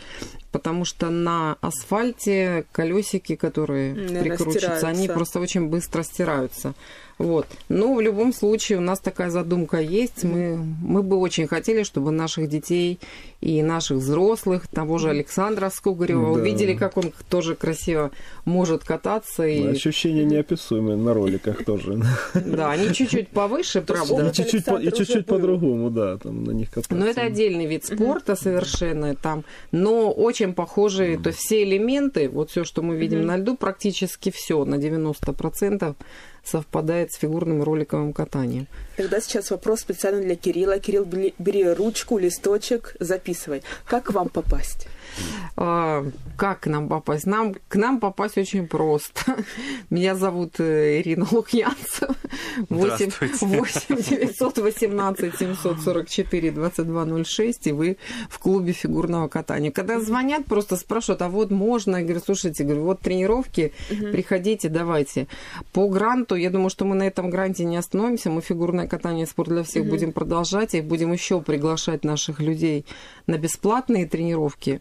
потому 0.53 0.85
что 0.85 1.11
на 1.11 1.57
асфальте 1.61 2.65
колесики, 2.73 3.35
которые 3.35 3.95
Наверное, 3.95 4.23
прикручиваются, 4.23 4.89
они 4.89 5.09
просто 5.09 5.41
очень 5.41 5.67
быстро 5.67 6.03
стираются. 6.03 6.75
Вот. 7.19 7.47
Но 7.69 7.95
в 7.95 8.01
любом 8.01 8.33
случае 8.33 8.79
у 8.79 8.81
нас 8.81 9.01
такая 9.01 9.31
задумка 9.31 9.81
есть. 9.81 10.23
Мы, 10.23 10.57
мы 10.57 11.03
бы 11.03 11.17
очень 11.17 11.49
хотели, 11.49 11.83
чтобы 11.83 12.13
наших 12.13 12.49
детей 12.49 13.01
и 13.41 13.63
наших 13.63 13.99
взрослых, 13.99 14.69
того 14.69 14.99
же 14.99 15.11
Александра 15.11 15.69
Скугарева, 15.69 16.35
да. 16.35 16.41
увидели, 16.41 16.75
как 16.75 16.97
он 16.97 17.13
тоже 17.29 17.57
красиво 17.57 18.13
может 18.45 18.85
кататься. 18.85 19.47
И... 19.47 19.67
Ощущения 19.67 20.25
неописуемые 20.25 20.97
на 20.97 21.13
роликах 21.13 21.65
тоже. 21.65 22.01
Да, 22.35 22.71
они 22.71 22.93
чуть-чуть 22.93 23.29
повыше, 23.29 23.81
правда. 23.83 24.29
И 24.29 24.93
чуть-чуть, 24.93 25.27
по-другому, 25.27 25.91
да, 25.91 26.19
там 26.19 26.45
на 26.45 26.53
них 26.53 26.71
кататься. 26.71 26.95
Но 26.95 27.07
это 27.07 27.23
отдельный 27.23 27.67
вид 27.67 27.85
спорта 27.85 28.37
совершенно 28.37 29.15
там, 29.15 29.45
но 29.73 30.11
очень 30.11 30.55
похожие, 30.55 31.19
то 31.19 31.29
есть 31.29 31.41
все 31.41 31.65
элементы, 31.65 32.29
вот 32.29 32.51
все, 32.51 32.65
что 32.65 32.83
мы 32.83 32.97
видим 32.97 33.27
на 33.27 33.37
льду, 33.37 33.57
практически 33.57 34.31
все 34.31 34.65
на 34.65 34.77
90% 34.77 35.95
совпадает 36.49 37.13
с 37.13 37.17
фигурным 37.17 37.63
роликовым 37.63 38.13
катанием. 38.13 38.67
Тогда 38.97 39.21
сейчас 39.21 39.51
вопрос 39.51 39.81
специально 39.81 40.21
для 40.21 40.37
Кирилла. 40.37 40.79
Кирилл, 40.79 41.05
бери 41.05 41.73
ручку, 41.73 42.19
листочек, 42.19 42.97
записывай. 43.01 43.63
Как 43.87 44.05
к 44.05 44.13
вам 44.13 44.29
попасть? 44.29 44.89
А, 45.57 46.05
как 46.37 46.61
к 46.61 46.67
нам 46.69 46.89
попасть? 46.89 47.27
Нам, 47.27 47.55
к 47.69 47.77
нам 47.77 47.99
попасть 47.99 48.39
очень 48.39 48.69
просто. 48.69 49.37
Меня 49.91 50.15
зовут 50.15 50.61
э, 50.61 51.01
Ирина 51.01 51.27
Лукьянцева. 51.31 52.15
8, 52.69 53.11
8 53.41 53.97
918 53.97 55.39
744 55.39 56.51
2206, 56.53 57.67
и 57.67 57.73
вы 57.73 57.97
в 58.31 58.39
клубе 58.39 58.73
фигурного 58.73 59.29
катания. 59.29 59.71
Когда 59.71 60.01
звонят, 60.01 60.45
просто 60.45 60.77
спрашивают, 60.77 61.23
а 61.23 61.29
вот 61.29 61.51
можно? 61.51 61.97
Я 61.97 62.03
говорю, 62.03 62.21
слушайте, 62.25 62.65
говорю, 62.65 62.85
вот 62.85 63.01
тренировки, 63.01 63.73
угу. 63.91 64.13
приходите, 64.13 64.69
давайте. 64.69 65.27
По 65.73 65.89
гранту, 65.89 66.37
я 66.37 66.51
думаю, 66.51 66.71
что 66.71 66.85
мы 66.85 66.95
на 66.95 67.07
этом 67.07 67.31
гранте 67.31 67.65
не 67.65 67.77
остановимся, 67.77 68.31
мы 68.31 68.43
фигурное 68.43 68.87
катание 68.87 69.27
спорт 69.27 69.49
для 69.51 69.63
всех 69.63 69.83
угу. 69.83 69.91
будем 69.91 70.13
продолжать, 70.13 70.75
и 70.75 70.81
будем 70.81 71.13
еще 71.13 71.41
приглашать 71.41 72.05
наших 72.05 72.41
людей 72.41 72.87
на 73.27 73.39
бесплатные 73.39 74.07
тренировки. 74.07 74.81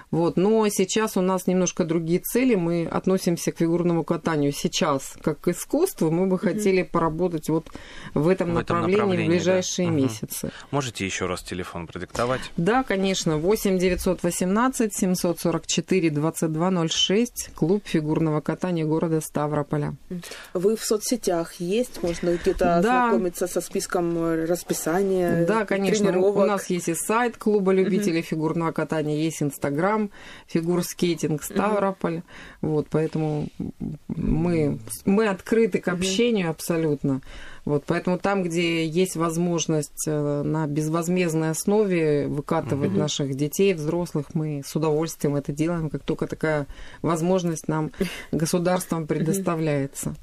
Вот. 0.11 0.37
Но 0.37 0.67
сейчас 0.69 1.17
у 1.17 1.21
нас 1.21 1.47
немножко 1.47 1.83
другие 1.83 2.19
цели. 2.19 2.55
Мы 2.55 2.85
относимся 2.85 3.51
к 3.51 3.57
фигурному 3.57 4.03
катанию 4.03 4.51
сейчас 4.53 5.15
как 5.21 5.41
к 5.41 5.47
искусству. 5.49 6.11
Мы 6.11 6.27
бы 6.27 6.37
хотели 6.39 6.83
поработать 6.83 7.41
быть, 7.41 7.49
вот 7.49 7.67
в 8.13 8.27
этом, 8.27 8.53
В 8.53 8.57
этом 8.57 8.77
направлении, 8.81 8.95
направлении, 8.97 9.25
в 9.25 9.29
ближайшие 9.29 9.87
да. 9.87 9.93
Месяцы. 9.95 10.51
Можете 10.71 11.05
еще 11.05 11.25
раз 11.25 11.41
телефон 11.41 11.87
продиктовать? 11.87 12.41
Да, 12.57 12.83
конечно, 12.83 13.37
8 13.37 13.77
918 13.79 14.93
744 14.93 16.09
2206, 16.09 17.51
клуб 17.55 17.83
фигурного 17.85 18.41
катания 18.41 18.85
города 18.85 19.21
Ставрополя. 19.21 19.95
Вы 20.53 20.75
в 20.75 20.83
соцсетях 20.83 21.53
есть? 21.59 22.03
Можно 22.03 22.35
где-то 22.35 22.79
Да. 22.81 23.05
ознакомиться 23.07 23.47
со 23.47 23.61
списком 23.61 24.45
расписания 24.45 25.45
Да, 25.45 25.65
конечно, 25.65 26.07
тренировок? 26.07 26.35
у 26.37 26.45
нас 26.45 26.69
есть 26.69 26.89
и 26.89 26.95
сайт 26.95 27.37
клуба 27.37 27.71
любителей 27.71 28.21
фигурного 28.21 28.71
катания, 28.71 29.15
есть 29.17 29.41
Инстаграм, 29.41 30.00
фигурскейтинг 30.47 31.43
Ставрополь. 31.43 32.21
Вот, 32.61 32.87
поэтому 32.89 33.47
мы, 34.07 34.79
мы 35.05 35.27
открыты 35.27 35.79
к 35.79 35.87
общению 35.87 36.49
абсолютно. 36.49 37.21
Вот, 37.63 37.83
поэтому 37.85 38.17
там, 38.17 38.41
где 38.43 38.87
есть 38.87 39.15
возможность 39.15 40.07
э, 40.07 40.41
на 40.43 40.65
безвозмездной 40.65 41.51
основе 41.51 42.27
выкатывать 42.27 42.91
наших 42.91 43.35
детей, 43.35 43.73
взрослых, 43.75 44.33
мы 44.33 44.63
с 44.65 44.75
удовольствием 44.75 45.35
это 45.35 45.51
делаем, 45.51 45.89
как 45.91 46.01
только 46.03 46.25
такая 46.25 46.65
возможность 47.03 47.67
нам 47.67 47.91
государством 48.31 49.05
предоставляется. 49.05 50.15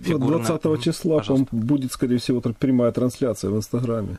Фигурно. 0.00 0.38
20 0.38 0.64
Мгм. 0.64 0.80
числа 0.80 1.18
Пожалуйста. 1.18 1.46
по-моему, 1.50 1.66
будет, 1.66 1.92
скорее 1.92 2.16
всего, 2.18 2.40
прямая 2.40 2.92
трансляция 2.92 3.50
в 3.50 3.56
Инстаграме. 3.56 4.18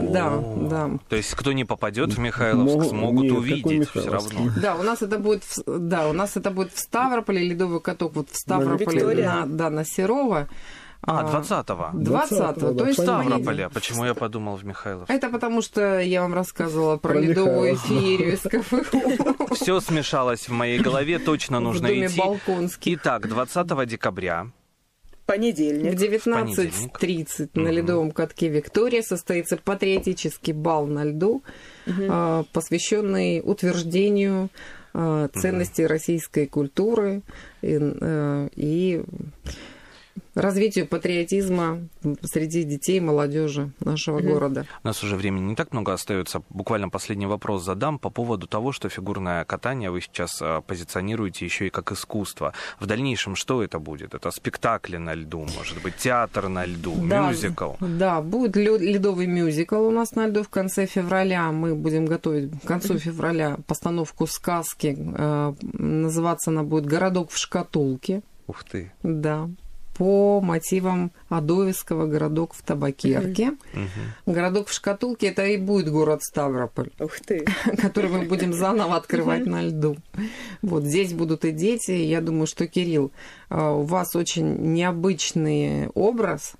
Да, 0.00 0.42
да. 0.56 0.90
То 1.08 1.16
есть 1.16 1.34
кто 1.34 1.52
не 1.52 1.64
попадет 1.64 2.12
в 2.12 2.18
Михайловск, 2.18 2.76
Могу- 2.76 2.88
смогут 2.88 3.24
нет, 3.24 3.32
увидеть 3.32 3.88
все 3.90 4.10
равно. 4.10 4.50
Да, 4.60 4.76
у 4.76 4.82
нас 4.82 5.02
это 5.02 5.18
будет, 5.18 5.44
в, 5.44 5.62
да, 5.66 6.08
у 6.08 6.12
нас 6.12 6.36
это 6.36 6.50
будет 6.50 6.72
в 6.72 6.78
Ставрополе, 6.78 7.48
ледовый 7.48 7.80
каток 7.80 8.14
вот 8.14 8.30
в 8.30 8.36
Ставрополе, 8.36 9.24
на, 9.24 9.46
да, 9.46 9.70
на 9.70 9.84
Серова. 9.84 10.48
А, 11.02 11.24
20-го. 11.24 11.98
20-го, 12.00 12.72
да, 12.72 12.78
то 12.78 12.86
есть 12.88 13.00
Ставрополя. 13.00 13.68
Почему 13.68 14.04
я 14.04 14.14
подумал 14.14 14.56
в 14.56 14.64
Михайловск? 14.64 15.10
Это 15.10 15.28
потому, 15.28 15.62
что 15.62 16.00
я 16.00 16.22
вам 16.22 16.34
рассказывала 16.34 16.96
про, 16.96 17.12
Про 17.12 17.20
ледовую 17.20 17.76
феерию 17.76 18.34
из 18.34 18.40
КФУ 18.42 19.54
Все 19.54 19.80
смешалось 19.80 20.48
в 20.48 20.52
моей 20.52 20.80
голове, 20.80 21.18
точно 21.18 21.60
нужно 21.60 21.86
идти. 21.86 22.20
Итак, 22.94 23.28
20 23.28 23.86
декабря 23.86 24.48
В 25.26 25.28
Понедельник. 25.28 25.94
19.30 25.94 27.50
на 27.54 27.68
ледовом 27.70 28.12
катке 28.12 28.46
Виктория 28.46 29.02
состоится 29.02 29.56
патриотический 29.56 30.52
бал 30.52 30.86
на 30.86 31.02
льду, 31.02 31.42
а, 32.08 32.44
посвященный 32.52 33.42
утверждению 33.44 34.50
а, 34.94 35.26
ценностей 35.34 35.84
российской 35.84 36.46
культуры 36.46 37.22
и, 37.60 37.76
э, 37.76 38.48
и 38.54 39.02
развитию 40.36 40.86
патриотизма 40.86 41.88
среди 42.22 42.62
детей 42.62 42.98
и 42.98 43.00
молодежи 43.00 43.72
нашего 43.80 44.20
города. 44.20 44.66
У 44.84 44.86
нас 44.86 45.02
уже 45.02 45.16
времени 45.16 45.44
не 45.44 45.56
так 45.56 45.72
много 45.72 45.92
остается. 45.92 46.42
Буквально 46.50 46.88
последний 46.88 47.26
вопрос 47.26 47.64
задам 47.64 47.98
по 47.98 48.10
поводу 48.10 48.46
того, 48.46 48.72
что 48.72 48.88
фигурное 48.88 49.44
катание 49.44 49.90
вы 49.90 50.00
сейчас 50.00 50.38
а, 50.40 50.60
позиционируете 50.60 51.44
еще 51.44 51.66
и 51.66 51.70
как 51.70 51.90
искусство. 51.92 52.52
В 52.78 52.86
дальнейшем 52.86 53.34
что 53.34 53.62
это 53.62 53.78
будет? 53.78 54.14
Это 54.14 54.30
спектакли 54.30 54.98
на 54.98 55.14
льду, 55.14 55.46
может 55.56 55.82
быть, 55.82 55.96
театр 55.96 56.48
на 56.48 56.66
льду, 56.66 56.94
Да, 57.08 57.30
мюзикл? 57.30 57.72
Да, 57.80 58.20
будет 58.20 58.56
ледовый 58.56 59.26
мюзикл 59.26 59.76
у 59.76 59.90
нас 59.90 60.12
на 60.12 60.26
льду 60.26 60.42
в 60.42 60.48
конце 60.48 60.86
февраля. 60.86 61.50
Мы 61.50 61.74
будем 61.74 62.06
готовить 62.06 62.50
к 62.62 62.66
концу 62.66 62.98
февраля 62.98 63.56
постановку 63.66 64.26
сказки. 64.26 64.96
Э, 64.98 65.54
Называться 65.62 66.50
она 66.50 66.62
будет 66.62 66.86
«Городок 66.86 67.30
в 67.30 67.38
шкатулке». 67.38 68.22
Ух 68.46 68.64
ты. 68.64 68.92
Да. 69.02 69.48
По 69.96 70.42
мотивам 70.42 71.10
Адоевского 71.30 72.06
«Городок 72.06 72.52
в 72.52 72.62
табакерке». 72.62 73.52
«Городок 74.26 74.68
в 74.68 74.72
шкатулке»— 74.72 75.26
это 75.28 75.46
и 75.46 75.56
будет 75.56 75.90
город 75.90 76.22
Ставрополь 76.22 76.90
Ух 77.00 77.18
ты. 77.20 77.46
который 77.78 78.10
мы 78.10 78.22
будем 78.22 78.52
заново 78.52 78.96
открывать 78.96 79.46
на 79.46 79.62
льду. 79.62 79.96
Вот 80.60 80.84
здесь 80.84 81.14
будут 81.14 81.46
и 81.46 81.50
дети. 81.50 81.92
Я 81.92 82.20
думаю, 82.20 82.46
что, 82.46 82.66
Кирилл, 82.66 83.10
а, 83.48 83.72
у 83.72 83.82
вас 83.82 84.14
очень 84.14 84.72
необычный 84.74 85.88
образ. 85.88 86.54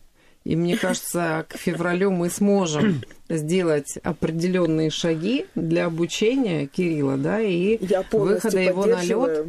И 0.45 0.57
мне 0.57 0.77
кажется, 0.79 1.45
к 1.49 1.59
февралю 1.59 2.13
мы 2.13 2.31
сможем 2.31 3.03
сделать 3.29 3.99
определенные 4.03 4.91
шаги 4.91 5.47
для 5.55 5.87
обучения 5.87 6.67
Кирилла, 6.67 7.17
да, 7.17 7.41
и 7.41 7.79
выхода 8.13 8.61
его 8.61 8.87
на 8.87 9.03
лед. 9.03 9.49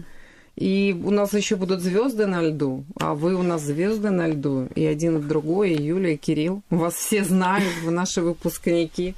И 0.58 1.00
у 1.06 1.12
нас 1.12 1.34
еще 1.34 1.56
будут 1.56 1.82
звезды 1.82 2.26
на 2.26 2.42
льду, 2.42 2.84
а 3.00 3.14
вы 3.14 3.36
у 3.36 3.44
нас 3.44 3.62
звезды 3.62 4.10
на 4.10 4.28
льду, 4.28 4.68
и 4.74 4.86
один 4.86 5.18
и 5.18 5.22
другой, 5.22 5.74
и 5.74 5.84
Юля, 5.84 6.14
и 6.14 6.18
Кирилл. 6.18 6.64
Вас 6.72 6.96
все 6.96 7.24
знают, 7.24 7.72
вы 7.84 7.92
наши 7.92 8.24
выпускники. 8.24 9.14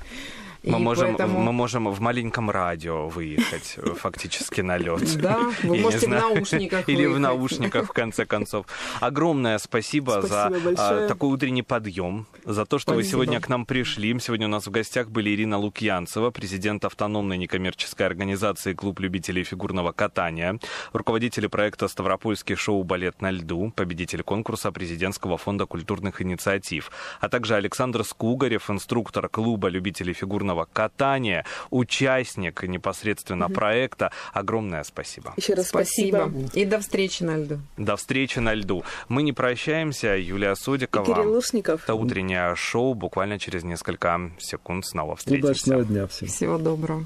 И 0.62 0.69
Мы 0.69 0.80
можем, 0.80 1.15
поэтому- 1.15 1.39
мы 1.39 1.54
можем 1.54 1.89
в 1.89 2.02
маленьком 2.02 2.50
радио 2.50 3.08
выехать 3.08 3.76
э, 3.78 3.93
фактически 3.93 4.60
на 4.62 4.78
лед. 4.78 5.00
Да, 5.22 5.39
вы 5.63 5.78
Я 5.78 5.84
можете 5.84 6.08
в 6.08 6.10
наушниках 6.10 6.89
Или 6.89 7.06
в 7.06 7.19
наушниках, 7.19 7.86
в 7.88 7.93
конце 7.93 8.26
концов. 8.26 8.65
Огромное 9.00 9.58
спасибо, 9.58 10.22
Спасибо 10.22 10.76
за 10.76 11.06
а, 11.06 11.08
такой 11.08 11.30
утренний 11.30 11.63
подъем, 11.63 12.26
за 12.45 12.65
то, 12.65 12.78
что 12.78 12.93
вы 12.93 13.04
сегодня 13.04 13.39
к 13.39 13.48
нам 13.48 13.65
пришли. 13.65 14.19
Сегодня 14.19 14.48
у 14.48 14.50
нас 14.50 14.67
в 14.67 14.72
гостях 14.72 15.10
были 15.10 15.30
Ирина 15.30 15.58
Лукьянцева, 15.58 16.32
президент 16.32 16.84
автономной 16.84 17.38
некоммерческой 17.38 18.06
организации 18.06 18.74
«Клуб 18.74 19.00
любителей 19.00 19.43
фигурного 19.43 19.93
катания», 19.93 20.60
руководитель 20.93 21.48
проекта 21.48 21.88
«Ставропольский 21.88 22.56
шоу 22.56 22.84
«Балет 22.84 23.22
на 23.22 23.32
льду», 23.32 23.72
победитель 23.76 24.24
конкурса 24.24 24.72
президентского 24.72 25.38
фонда 25.38 25.65
культурных 25.65 26.22
инициатив, 26.22 26.91
а 27.22 27.30
также 27.30 27.56
Александр 27.56 28.04
Скугарев, 28.04 28.69
инструктор 28.69 29.30
клуба 29.30 29.69
любителей 29.69 30.13
фигурного 30.13 30.49
катания, 30.72 31.46
участник 31.70 32.64
непосредственно 32.64 33.50
проекта. 33.50 34.12
Огромное 34.34 34.84
спасибо. 34.84 35.34
Еще 35.38 35.54
раз 35.54 35.70
Спасибо. 35.70 36.30
спасибо. 36.30 36.50
И 36.54 36.66
до 36.66 36.80
встречи 36.80 37.24
на 37.24 37.38
льду. 37.38 37.60
До 37.78 37.96
встречи 37.96 38.40
на 38.40 38.54
льду. 38.54 38.84
Мы 39.08 39.24
не 39.24 39.34
прощаемся. 39.34 40.16
Юлия 40.18 40.54
И 40.54 40.56
Судикова. 40.56 41.06
Кирилл 41.06 41.34
Лушников. 41.34 41.84
Это 41.84 41.96
утреннее 41.96 42.56
шоу. 42.56 42.94
Буквально 42.94 43.40
через 43.40 43.64
несколько 43.64 44.32
секунд 44.40 44.86
снова 44.86 45.16
встретимся. 45.16 45.52
Удачного 45.52 45.86
дня 45.86 46.08
всем. 46.08 46.28
Всего 46.28 46.58
доброго. 46.58 47.06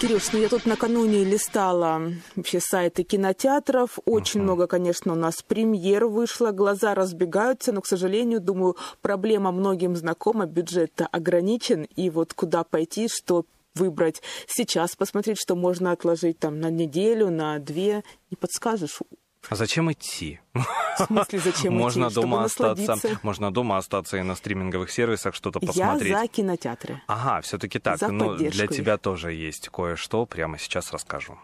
Кирюш, 0.00 0.32
ну 0.32 0.38
я 0.38 0.48
тут 0.48 0.64
накануне 0.64 1.24
листала 1.24 2.12
вообще 2.36 2.60
сайты 2.60 3.02
кинотеатров. 3.02 3.98
Очень 4.04 4.42
много, 4.42 4.68
конечно, 4.68 5.12
у 5.12 5.16
нас 5.16 5.42
премьер 5.42 6.06
вышло, 6.06 6.52
глаза 6.52 6.94
разбегаются, 6.94 7.72
но, 7.72 7.80
к 7.80 7.86
сожалению, 7.86 8.40
думаю, 8.40 8.76
проблема 9.02 9.50
многим 9.50 9.96
знакома, 9.96 10.46
бюджет 10.46 11.00
ограничен, 11.10 11.82
и 11.82 12.10
вот 12.10 12.32
куда 12.32 12.62
пойти, 12.62 13.08
что 13.08 13.44
выбрать 13.74 14.22
сейчас, 14.46 14.94
посмотреть, 14.94 15.40
что 15.40 15.56
можно 15.56 15.90
отложить 15.90 16.38
там 16.38 16.60
на 16.60 16.70
неделю, 16.70 17.30
на 17.30 17.58
две. 17.58 18.04
Не 18.30 18.36
подскажешь? 18.36 19.00
А 19.48 19.54
зачем 19.54 19.90
идти? 19.92 20.40
В 20.54 21.06
смысле, 21.06 21.38
зачем 21.38 21.74
можно 21.78 22.04
идти? 22.04 22.12
Чтобы 22.12 22.26
дома 22.26 22.44
остаться, 22.44 22.96
можно 23.22 23.52
дома 23.52 23.78
остаться 23.78 24.16
и 24.18 24.22
на 24.22 24.34
стриминговых 24.34 24.90
сервисах 24.90 25.34
что-то 25.34 25.60
Я 25.62 25.66
посмотреть. 25.68 26.12
за 26.12 26.26
кинотеатры. 26.28 27.02
Ага, 27.06 27.40
все-таки 27.42 27.78
так. 27.78 27.98
За 27.98 28.08
Ну, 28.08 28.34
для 28.36 28.66
тебя 28.66 28.98
тоже 28.98 29.32
есть 29.32 29.68
кое-что. 29.68 30.26
Прямо 30.26 30.58
сейчас 30.58 30.92
расскажу. 30.92 31.38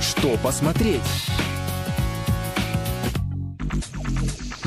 Что 0.00 0.36
посмотреть? 0.42 1.02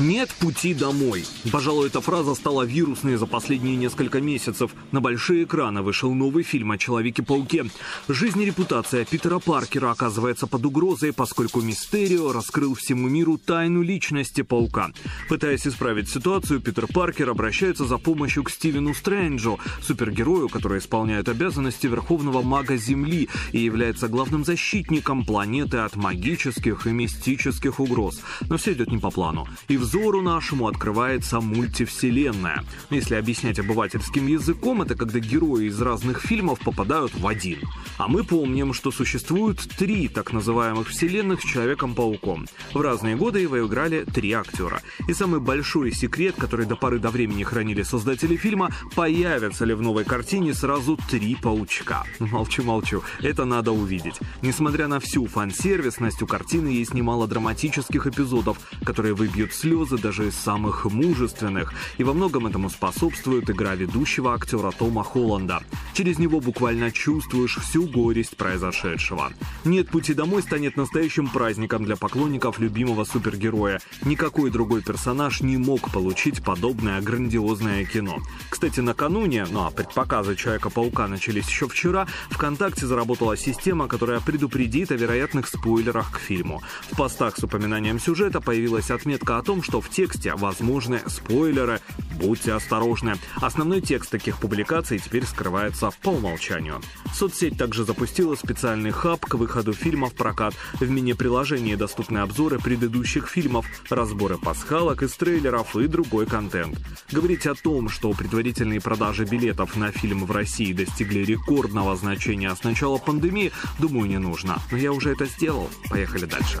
Нет 0.02 0.30
пути 0.40 0.74
домой. 0.74 1.24
Пожалуй, 1.52 1.86
эта 1.86 2.00
фраза 2.00 2.34
стала 2.34 2.64
вирусной 2.64 3.14
за 3.14 3.26
последние 3.26 3.76
несколько 3.76 4.20
месяцев. 4.20 4.72
На 4.90 5.00
большие 5.00 5.44
экраны 5.44 5.82
вышел 5.82 6.12
новый 6.12 6.42
фильм 6.42 6.72
о 6.72 6.78
Человеке-пауке. 6.78 7.66
Жизнь 8.08 8.42
и 8.42 8.44
репутация 8.44 9.04
Питера 9.04 9.38
Паркера 9.38 9.92
оказывается 9.92 10.48
под 10.48 10.66
угрозой, 10.66 11.12
поскольку 11.12 11.60
Мистерио 11.60 12.32
раскрыл 12.32 12.74
всему 12.74 13.08
миру 13.08 13.38
тайну 13.38 13.80
личности 13.82 14.42
паука. 14.42 14.90
Пытаясь 15.28 15.68
исправить 15.68 16.10
ситуацию, 16.10 16.60
Питер 16.60 16.88
Паркер 16.88 17.30
обращается 17.30 17.84
за 17.84 17.96
помощью 17.96 18.42
к 18.42 18.50
Стивену 18.50 18.94
Стрэнджу, 18.94 19.60
супергерою, 19.82 20.48
который 20.48 20.80
исполняет 20.80 21.28
обязанности 21.28 21.86
Верховного 21.86 22.42
Мага 22.42 22.76
Земли 22.76 23.28
и 23.52 23.60
является 23.60 24.08
главным 24.08 24.44
защитником 24.44 25.24
планеты 25.24 25.76
от 25.76 25.94
магических 25.94 26.88
и 26.88 26.90
мистических 26.90 27.78
угроз. 27.78 28.20
Но 28.48 28.56
все 28.56 28.72
идет 28.72 28.90
не 28.90 28.98
по 28.98 29.12
плану. 29.12 29.46
И 29.68 29.76
в 29.76 29.91
взору 29.92 30.22
нашему 30.22 30.68
открывается 30.68 31.40
мультивселенная. 31.42 32.64
Если 32.88 33.14
объяснять 33.14 33.58
обывательским 33.58 34.26
языком, 34.26 34.80
это 34.80 34.94
когда 34.94 35.18
герои 35.18 35.66
из 35.66 35.78
разных 35.82 36.22
фильмов 36.22 36.60
попадают 36.60 37.12
в 37.14 37.26
один. 37.26 37.58
А 37.98 38.08
мы 38.08 38.24
помним, 38.24 38.72
что 38.72 38.90
существует 38.90 39.58
три 39.58 40.08
так 40.08 40.32
называемых 40.32 40.88
вселенных 40.88 41.42
с 41.42 41.44
Человеком-пауком. 41.44 42.46
В 42.72 42.80
разные 42.80 43.16
годы 43.16 43.40
его 43.40 43.66
играли 43.66 44.04
три 44.04 44.32
актера. 44.32 44.80
И 45.08 45.12
самый 45.12 45.40
большой 45.40 45.92
секрет, 45.92 46.36
который 46.38 46.64
до 46.64 46.74
поры 46.74 46.98
до 46.98 47.10
времени 47.10 47.42
хранили 47.42 47.82
создатели 47.82 48.36
фильма, 48.36 48.70
появятся 48.94 49.66
ли 49.66 49.74
в 49.74 49.82
новой 49.82 50.04
картине 50.04 50.54
сразу 50.54 50.98
три 51.10 51.34
паучка. 51.34 52.04
Молчу-молчу, 52.18 53.02
это 53.20 53.44
надо 53.44 53.72
увидеть. 53.72 54.18
Несмотря 54.40 54.88
на 54.88 55.00
всю 55.00 55.26
фан-сервисность, 55.26 56.22
у 56.22 56.26
картины 56.26 56.68
есть 56.68 56.94
немало 56.94 57.28
драматических 57.28 58.06
эпизодов, 58.06 58.58
которые 58.86 59.12
выбьют 59.12 59.52
слезы 59.52 59.81
даже 59.90 60.28
из 60.28 60.34
самых 60.34 60.84
мужественных. 60.84 61.74
И 61.98 62.04
во 62.04 62.12
многом 62.12 62.46
этому 62.46 62.70
способствует 62.70 63.50
игра 63.50 63.74
ведущего 63.74 64.34
актера 64.34 64.70
Тома 64.70 65.02
Холланда. 65.02 65.62
Через 65.92 66.18
него 66.18 66.40
буквально 66.40 66.90
чувствуешь 66.90 67.58
всю 67.58 67.86
горесть 67.86 68.36
произошедшего. 68.36 69.32
«Нет 69.64 69.88
пути 69.88 70.14
домой» 70.14 70.42
станет 70.42 70.76
настоящим 70.76 71.28
праздником 71.28 71.84
для 71.84 71.96
поклонников 71.96 72.58
любимого 72.58 73.04
супергероя. 73.04 73.80
Никакой 74.04 74.50
другой 74.50 74.82
персонаж 74.82 75.40
не 75.40 75.56
мог 75.56 75.90
получить 75.90 76.42
подобное 76.42 77.00
грандиозное 77.00 77.84
кино. 77.84 78.18
Кстати, 78.48 78.80
накануне, 78.80 79.46
ну 79.50 79.64
а 79.64 79.70
предпоказы 79.70 80.36
Человека-паука 80.36 81.08
начались 81.08 81.48
еще 81.48 81.68
вчера, 81.68 82.06
ВКонтакте 82.30 82.86
заработала 82.86 83.36
система, 83.36 83.88
которая 83.88 84.20
предупредит 84.20 84.90
о 84.90 84.96
вероятных 84.96 85.48
спойлерах 85.48 86.12
к 86.12 86.18
фильму. 86.18 86.62
В 86.90 86.96
постах 86.96 87.36
с 87.36 87.44
упоминанием 87.44 87.98
сюжета 87.98 88.40
появилась 88.40 88.90
отметка 88.90 89.38
о 89.38 89.42
том, 89.42 89.62
что 89.62 89.71
в 89.80 89.88
тексте 89.90 90.34
возможны 90.34 91.00
спойлеры. 91.06 91.80
Будьте 92.20 92.52
осторожны. 92.52 93.14
Основной 93.36 93.80
текст 93.80 94.10
таких 94.10 94.38
публикаций 94.38 94.98
теперь 94.98 95.24
скрывается 95.24 95.90
по 96.02 96.10
умолчанию. 96.10 96.80
Соцсеть 97.14 97.58
также 97.58 97.84
запустила 97.84 98.34
специальный 98.34 98.90
хаб 98.90 99.24
к 99.24 99.34
выходу 99.34 99.72
фильма 99.72 100.08
в 100.08 100.14
прокат. 100.14 100.54
В 100.74 100.88
мини-приложении 100.88 101.74
доступны 101.74 102.18
обзоры 102.18 102.58
предыдущих 102.58 103.28
фильмов, 103.28 103.66
разборы 103.90 104.38
пасхалок 104.38 105.02
из 105.02 105.12
трейлеров 105.16 105.76
и 105.76 105.86
другой 105.86 106.26
контент. 106.26 106.78
Говорить 107.10 107.46
о 107.46 107.54
том, 107.54 107.88
что 107.88 108.12
предварительные 108.12 108.80
продажи 108.80 109.24
билетов 109.24 109.76
на 109.76 109.90
фильм 109.90 110.24
в 110.24 110.30
России 110.30 110.72
достигли 110.72 111.20
рекордного 111.20 111.96
значения 111.96 112.54
с 112.54 112.62
начала 112.64 112.98
пандемии, 112.98 113.52
думаю, 113.78 114.08
не 114.08 114.18
нужно. 114.18 114.60
Но 114.70 114.76
я 114.76 114.92
уже 114.92 115.10
это 115.10 115.26
сделал. 115.26 115.68
Поехали 115.90 116.26
дальше. 116.26 116.58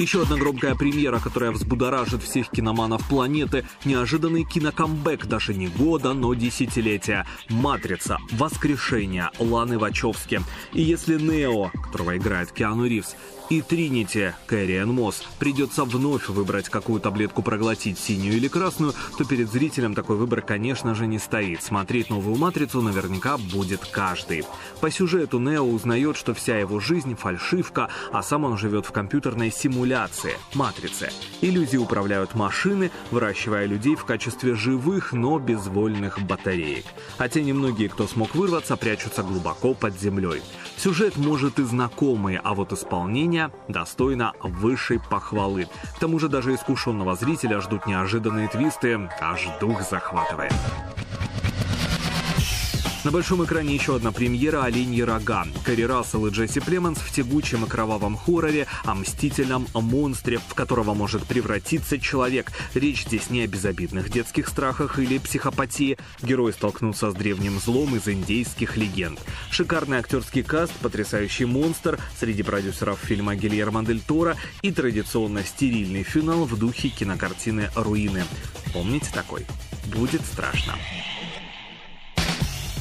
Еще 0.00 0.22
одна 0.22 0.38
громкая 0.38 0.74
премьера, 0.74 1.18
которая 1.18 1.50
взбудоражит 1.50 2.22
всех 2.22 2.48
киноманов 2.48 3.06
планеты. 3.06 3.66
Неожиданный 3.84 4.44
кинокамбэк 4.44 5.26
даже 5.26 5.52
не 5.52 5.68
года, 5.68 6.14
но 6.14 6.32
десятилетия. 6.32 7.26
«Матрица. 7.50 8.16
Воскрешение» 8.32 9.28
Ланы 9.38 9.78
Вачовски. 9.78 10.40
И 10.72 10.80
если 10.80 11.18
Нео, 11.18 11.68
которого 11.68 12.16
играет 12.16 12.50
Киану 12.50 12.86
Ривз, 12.86 13.14
и 13.50 13.62
Тринити, 13.62 14.32
Кэриан 14.46 14.92
Мосс, 14.92 15.24
придется 15.40 15.84
вновь 15.84 16.28
выбрать, 16.28 16.68
какую 16.68 17.00
таблетку 17.00 17.42
проглотить, 17.42 17.98
синюю 17.98 18.36
или 18.36 18.46
красную, 18.46 18.94
то 19.18 19.24
перед 19.24 19.50
зрителем 19.50 19.94
такой 19.94 20.16
выбор, 20.16 20.40
конечно 20.40 20.94
же, 20.94 21.08
не 21.08 21.18
стоит. 21.18 21.60
Смотреть 21.60 22.10
новую 22.10 22.36
«Матрицу» 22.36 22.80
наверняка 22.80 23.38
будет 23.38 23.84
каждый. 23.84 24.44
По 24.80 24.90
сюжету 24.90 25.40
Нео 25.40 25.64
узнает, 25.64 26.16
что 26.16 26.32
вся 26.32 26.58
его 26.58 26.78
жизнь— 26.78 27.16
фальшивка, 27.16 27.90
а 28.12 28.22
сам 28.22 28.44
он 28.44 28.56
живет 28.56 28.86
в 28.86 28.92
компьютерной 28.92 29.50
симуляции— 29.50 30.34
«Матрице». 30.54 31.10
Иллюзии 31.40 31.76
управляют 31.76 32.36
машины, 32.36 32.92
выращивая 33.10 33.66
людей 33.66 33.96
в 33.96 34.04
качестве 34.04 34.54
живых, 34.54 35.12
но 35.12 35.40
безвольных 35.40 36.22
батареек. 36.22 36.84
А 37.18 37.28
те 37.28 37.42
немногие, 37.42 37.88
кто 37.88 38.06
смог 38.06 38.36
вырваться, 38.36 38.76
прячутся 38.76 39.24
глубоко 39.24 39.74
под 39.74 40.00
землей. 40.00 40.40
Сюжет 40.76 41.16
может 41.16 41.58
и 41.58 41.64
знакомый, 41.64 42.36
а 42.36 42.54
вот 42.54 42.72
исполнение 42.72 43.39
достойно 43.68 44.32
высшей 44.42 45.00
похвалы. 45.10 45.68
К 45.96 45.98
тому 45.98 46.18
же 46.18 46.28
даже 46.28 46.54
искушенного 46.54 47.16
зрителя 47.16 47.60
ждут 47.60 47.86
неожиданные 47.86 48.48
твисты, 48.48 49.08
аж 49.20 49.48
дух 49.60 49.82
захватывает. 49.88 50.52
На 53.02 53.10
большом 53.10 53.42
экране 53.42 53.74
еще 53.74 53.96
одна 53.96 54.12
премьера 54.12 54.62
«Оленьи 54.62 55.00
рога». 55.00 55.46
Кэрри 55.64 55.84
Рассел 55.84 56.26
и 56.26 56.30
Джесси 56.30 56.60
Племенс 56.60 56.98
в 56.98 57.10
тягучем 57.10 57.64
и 57.64 57.68
кровавом 57.68 58.14
хорроре 58.14 58.66
о 58.84 58.94
мстительном 58.94 59.66
монстре, 59.72 60.38
в 60.38 60.52
которого 60.54 60.92
может 60.92 61.24
превратиться 61.24 61.98
человек. 61.98 62.52
Речь 62.74 63.06
здесь 63.06 63.30
не 63.30 63.40
о 63.40 63.46
безобидных 63.46 64.10
детских 64.10 64.48
страхах 64.48 64.98
или 64.98 65.16
психопатии. 65.16 65.96
Герои 66.20 66.52
столкнутся 66.52 67.10
с 67.10 67.14
древним 67.14 67.58
злом 67.58 67.96
из 67.96 68.06
индейских 68.06 68.76
легенд. 68.76 69.18
Шикарный 69.50 69.96
актерский 69.96 70.42
каст, 70.42 70.72
потрясающий 70.82 71.46
монстр 71.46 71.98
среди 72.18 72.42
продюсеров 72.42 72.98
фильма 72.98 73.34
Гильермо 73.34 73.82
Дель 73.82 74.02
Торо 74.02 74.36
и 74.60 74.72
традиционно 74.72 75.42
стерильный 75.42 76.02
финал 76.02 76.44
в 76.44 76.58
духе 76.58 76.90
кинокартины 76.90 77.70
«Руины». 77.74 78.24
Помните 78.74 79.08
такой? 79.14 79.46
Будет 79.86 80.20
страшно. 80.20 80.74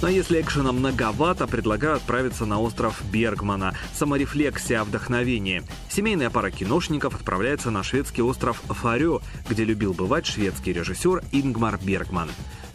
Но 0.02 0.08
если 0.08 0.40
экшена 0.40 0.72
многовато, 0.72 1.46
предлагаю 1.46 1.98
отправиться 1.98 2.46
на 2.46 2.62
остров 2.62 3.02
Бергмана. 3.12 3.74
Саморефлексия 3.94 4.80
о 4.80 4.86
вдохновении. 4.86 5.64
Семейная 5.90 6.30
пара 6.30 6.52
киношников 6.52 7.16
отправляется 7.16 7.70
на 7.70 7.84
шведский 7.84 8.22
остров 8.22 8.62
Фарё, 8.70 9.22
где 9.50 9.66
любил 9.66 9.94
бывать 9.94 10.26
шведский 10.26 10.72
режиссер 10.72 11.22
Ингмар 11.34 11.78
Бергман. 11.84 12.30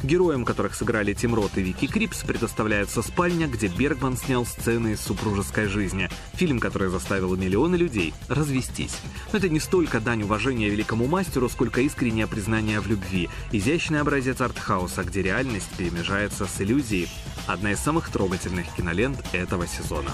Героям, 0.05 0.45
которых 0.45 0.75
сыграли 0.75 1.15
Тим 1.15 1.35
Рот 1.35 1.53
и 1.57 1.63
Вики 1.63 1.87
Крипс, 1.87 2.23
предоставляется 2.23 3.03
спальня, 3.03 3.47
где 3.47 3.69
Бергман 3.69 4.17
снял 4.17 4.45
сцены 4.45 4.93
из 4.93 5.01
супружеской 5.01 5.67
жизни. 5.67 6.11
Фильм, 6.35 6.61
который 6.61 6.89
заставил 6.89 7.35
миллионы 7.37 7.77
людей 7.77 8.13
развестись. 8.29 8.97
Но 9.33 9.39
это 9.39 9.49
не 9.49 9.61
столько 9.61 10.01
дань 10.01 10.23
уважения 10.23 10.69
великому 10.69 11.07
мастеру, 11.07 11.49
сколько 11.49 11.81
искреннее 11.81 12.27
признание 12.27 12.81
в 12.81 12.87
любви. 12.87 13.31
Изящный 13.51 14.01
образец 14.01 14.41
артхауса, 14.41 15.05
где 15.05 15.23
реальность 15.23 15.71
перемежается 15.77 16.47
с 16.47 16.61
иллюзией. 16.61 17.09
Одна 17.47 17.73
из 17.73 17.79
самых 17.79 18.11
трогательных 18.11 18.67
кинолент 18.77 19.25
этого 19.33 19.67
сезона. 19.67 20.11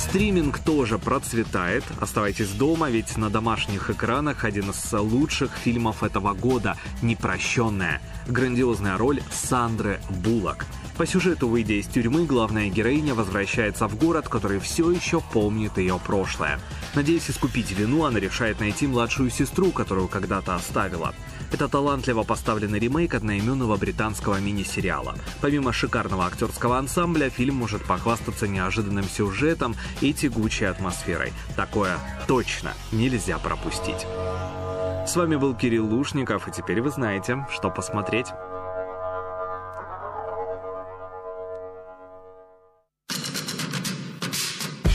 Стриминг 0.00 0.58
тоже 0.58 0.98
процветает. 0.98 1.84
Оставайтесь 2.00 2.48
дома, 2.48 2.88
ведь 2.88 3.18
на 3.18 3.28
домашних 3.28 3.90
экранах 3.90 4.44
один 4.44 4.70
из 4.70 4.92
лучших 4.92 5.52
фильмов 5.52 6.02
этого 6.02 6.32
года 6.32 6.76
«Непрощенная». 7.02 8.00
Грандиозная 8.26 8.96
роль 8.96 9.20
Сандры 9.30 10.00
Буллок. 10.08 10.64
По 10.96 11.06
сюжету, 11.06 11.48
выйдя 11.48 11.74
из 11.74 11.86
тюрьмы, 11.86 12.24
главная 12.24 12.68
героиня 12.70 13.14
возвращается 13.14 13.88
в 13.88 13.96
город, 13.96 14.28
который 14.28 14.58
все 14.58 14.90
еще 14.90 15.20
помнит 15.20 15.76
ее 15.76 16.00
прошлое. 16.04 16.58
Надеясь 16.94 17.30
искупить 17.30 17.70
вину, 17.70 18.04
она 18.04 18.18
решает 18.20 18.58
найти 18.58 18.86
младшую 18.86 19.30
сестру, 19.30 19.70
которую 19.70 20.08
когда-то 20.08 20.54
оставила. 20.54 21.14
Это 21.52 21.68
талантливо 21.68 22.22
поставленный 22.22 22.78
ремейк 22.78 23.14
одноименного 23.14 23.76
британского 23.76 24.40
мини-сериала. 24.40 25.14
Помимо 25.40 25.72
шикарного 25.72 26.26
актерского 26.26 26.78
ансамбля, 26.78 27.28
фильм 27.28 27.56
может 27.56 27.84
похвастаться 27.84 28.46
неожиданным 28.46 29.04
сюжетом 29.04 29.74
и 30.00 30.12
тягучей 30.12 30.68
атмосферой. 30.68 31.32
Такое 31.56 31.98
точно 32.26 32.72
нельзя 32.92 33.38
пропустить. 33.38 34.06
С 35.06 35.16
вами 35.16 35.36
был 35.36 35.54
Кирилл 35.54 35.86
Лушников, 35.86 36.46
и 36.46 36.52
теперь 36.52 36.80
вы 36.80 36.90
знаете, 36.90 37.46
что 37.50 37.68
посмотреть. 37.68 38.28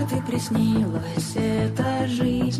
И 0.00 0.20
приснилась 0.22 1.36
эта 1.36 2.06
жизнь 2.06 2.59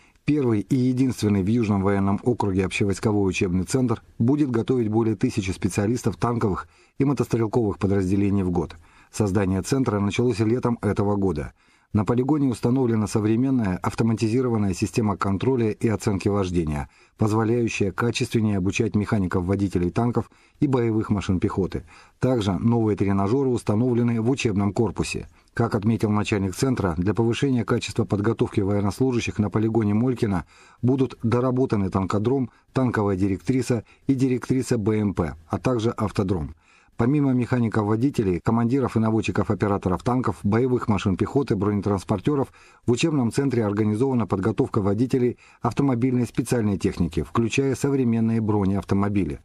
Первый 0.33 0.61
и 0.61 0.77
единственный 0.77 1.43
в 1.43 1.47
Южном 1.47 1.83
военном 1.83 2.17
округе 2.23 2.63
общевойсковой 2.63 3.29
учебный 3.29 3.65
центр 3.65 4.01
будет 4.17 4.49
готовить 4.49 4.87
более 4.87 5.17
тысячи 5.17 5.51
специалистов 5.51 6.15
танковых 6.15 6.69
и 6.99 7.03
мотострелковых 7.03 7.77
подразделений 7.77 8.43
в 8.43 8.49
год. 8.49 8.77
Создание 9.11 9.61
центра 9.61 9.99
началось 9.99 10.39
летом 10.39 10.79
этого 10.81 11.17
года. 11.17 11.51
На 11.91 12.05
полигоне 12.05 12.47
установлена 12.47 13.07
современная 13.07 13.75
автоматизированная 13.75 14.73
система 14.73 15.17
контроля 15.17 15.71
и 15.71 15.89
оценки 15.89 16.29
вождения, 16.29 16.87
позволяющая 17.17 17.91
качественнее 17.91 18.59
обучать 18.59 18.95
механиков-водителей 18.95 19.89
танков 19.89 20.31
и 20.61 20.67
боевых 20.67 21.09
машин 21.09 21.41
пехоты. 21.41 21.83
Также 22.19 22.53
новые 22.53 22.95
тренажеры 22.95 23.49
установлены 23.49 24.21
в 24.21 24.29
учебном 24.29 24.71
корпусе. 24.71 25.27
Как 25.53 25.75
отметил 25.75 26.09
начальник 26.09 26.55
центра, 26.55 26.95
для 26.97 27.13
повышения 27.13 27.65
качества 27.65 28.05
подготовки 28.05 28.61
военнослужащих 28.61 29.37
на 29.37 29.49
полигоне 29.49 29.93
Молькина 29.93 30.45
будут 30.81 31.17
доработаны 31.23 31.89
танкодром, 31.89 32.51
танковая 32.71 33.17
директриса 33.17 33.83
и 34.07 34.15
директриса 34.15 34.77
БМП, 34.77 35.35
а 35.47 35.57
также 35.57 35.91
автодром. 35.91 36.55
Помимо 36.95 37.33
механиков-водителей, 37.33 38.39
командиров 38.39 38.95
и 38.95 38.99
наводчиков-операторов 38.99 40.03
танков, 40.03 40.37
боевых 40.43 40.87
машин 40.87 41.17
пехоты, 41.17 41.57
бронетранспортеров, 41.57 42.53
в 42.85 42.91
учебном 42.91 43.33
центре 43.33 43.65
организована 43.65 44.27
подготовка 44.27 44.81
водителей 44.81 45.37
автомобильной 45.61 46.27
специальной 46.27 46.77
техники, 46.77 47.23
включая 47.23 47.75
современные 47.75 48.39
бронеавтомобили. 48.39 49.41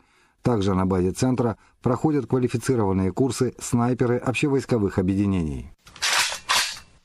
Также 0.47 0.74
на 0.74 0.86
базе 0.86 1.11
центра 1.11 1.57
проходят 1.82 2.26
квалифицированные 2.28 3.11
курсы 3.11 3.53
снайперы 3.59 4.16
общевойсковых 4.16 5.01
объединений. 5.01 5.72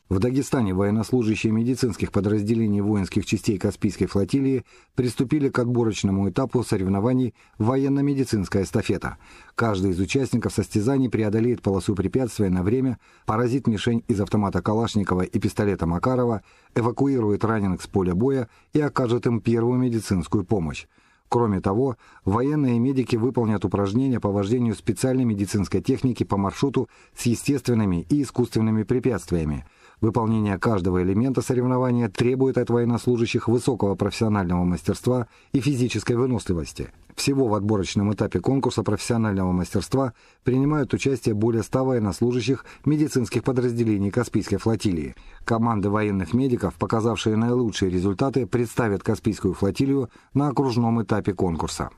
В 0.10 0.20
Дагестане 0.20 0.76
военнослужащие 0.76 1.52
медицинских 1.52 2.12
подразделений 2.12 2.82
воинских 2.82 3.26
частей 3.26 3.58
Каспийской 3.58 4.06
флотилии 4.06 4.64
приступили 4.94 5.50
к 5.50 5.58
отборочному 5.58 6.30
этапу 6.30 6.64
соревнований 6.64 7.34
«Военно-медицинская 7.58 8.62
эстафета». 8.62 9.18
Каждый 9.56 9.90
из 9.92 10.00
участников 10.00 10.54
состязаний 10.54 11.10
преодолеет 11.10 11.64
полосу 11.64 11.96
препятствия 11.96 12.52
на 12.52 12.62
время, 12.62 13.00
поразит 13.26 13.66
мишень 13.66 14.04
из 14.08 14.22
автомата 14.22 14.62
Калашникова 14.62 15.24
и 15.24 15.40
пистолета 15.40 15.88
Макарова, 15.88 16.44
эвакуирует 16.76 17.44
раненых 17.44 17.82
с 17.82 17.88
поля 17.88 18.14
боя 18.14 18.50
и 18.74 18.82
окажет 18.82 19.26
им 19.26 19.42
первую 19.42 19.80
медицинскую 19.80 20.44
помощь. 20.44 20.86
Кроме 21.32 21.62
того, 21.62 21.96
военные 22.26 22.78
медики 22.78 23.16
выполнят 23.16 23.64
упражнения 23.64 24.20
по 24.20 24.30
вождению 24.30 24.76
специальной 24.76 25.24
медицинской 25.24 25.82
техники 25.82 26.26
по 26.26 26.36
маршруту 26.36 26.90
с 27.16 27.26
естественными 27.26 28.06
и 28.10 28.24
искусственными 28.24 28.84
препятствиями. 28.84 29.66
Выполнение 30.02 30.58
каждого 30.58 31.04
элемента 31.04 31.44
соревнования 31.44 32.10
требует 32.10 32.58
от 32.58 32.72
военнослужащих 32.72 33.48
высокого 33.48 33.94
профессионального 33.94 34.64
мастерства 34.64 35.28
и 35.54 35.62
физической 35.62 36.14
выносливости. 36.14 36.92
Всего 37.16 37.48
в 37.48 37.54
отборочном 37.54 38.12
этапе 38.12 38.40
конкурса 38.40 38.82
профессионального 38.82 39.52
мастерства 39.52 40.14
принимают 40.44 40.92
участие 40.96 41.36
более 41.36 41.62
100 41.62 41.86
военнослужащих 41.86 42.66
медицинских 42.84 43.44
подразделений 43.44 44.10
Каспийской 44.10 44.58
флотилии. 44.58 45.16
Команды 45.46 45.92
военных 45.92 46.34
медиков, 46.34 46.74
показавшие 46.76 47.36
наилучшие 47.36 47.92
результаты, 47.92 48.48
представят 48.48 49.04
Каспийскую 49.04 49.54
флотилию 49.54 50.10
на 50.34 50.48
окружном 50.48 51.04
этапе 51.04 51.34
конкурса. 51.34 51.92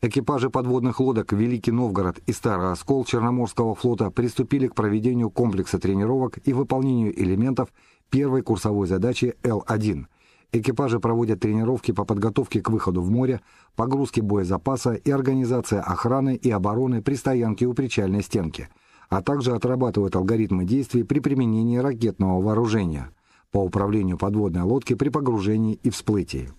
Экипажи 0.00 0.48
подводных 0.48 1.00
лодок 1.00 1.32
«Великий 1.32 1.72
Новгород» 1.72 2.20
и 2.24 2.32
«Старый 2.32 2.70
Оскол» 2.70 3.04
Черноморского 3.04 3.74
флота 3.74 4.12
приступили 4.12 4.68
к 4.68 4.76
проведению 4.76 5.28
комплекса 5.28 5.80
тренировок 5.80 6.38
и 6.44 6.52
выполнению 6.52 7.20
элементов 7.20 7.70
первой 8.08 8.42
курсовой 8.42 8.86
задачи 8.86 9.34
Л-1. 9.42 10.06
Экипажи 10.52 11.00
проводят 11.00 11.40
тренировки 11.40 11.90
по 11.90 12.04
подготовке 12.04 12.62
к 12.62 12.70
выходу 12.70 13.02
в 13.02 13.10
море, 13.10 13.40
погрузке 13.74 14.22
боезапаса 14.22 14.94
и 14.94 15.10
организация 15.10 15.80
охраны 15.80 16.36
и 16.36 16.48
обороны 16.48 17.02
при 17.02 17.16
стоянке 17.16 17.66
у 17.66 17.74
причальной 17.74 18.22
стенки, 18.22 18.68
а 19.08 19.20
также 19.20 19.52
отрабатывают 19.52 20.14
алгоритмы 20.14 20.64
действий 20.64 21.02
при 21.02 21.18
применении 21.18 21.78
ракетного 21.78 22.40
вооружения 22.40 23.10
по 23.50 23.58
управлению 23.58 24.16
подводной 24.16 24.62
лодки 24.62 24.94
при 24.94 25.08
погружении 25.08 25.74
и 25.82 25.90
всплытии. 25.90 26.50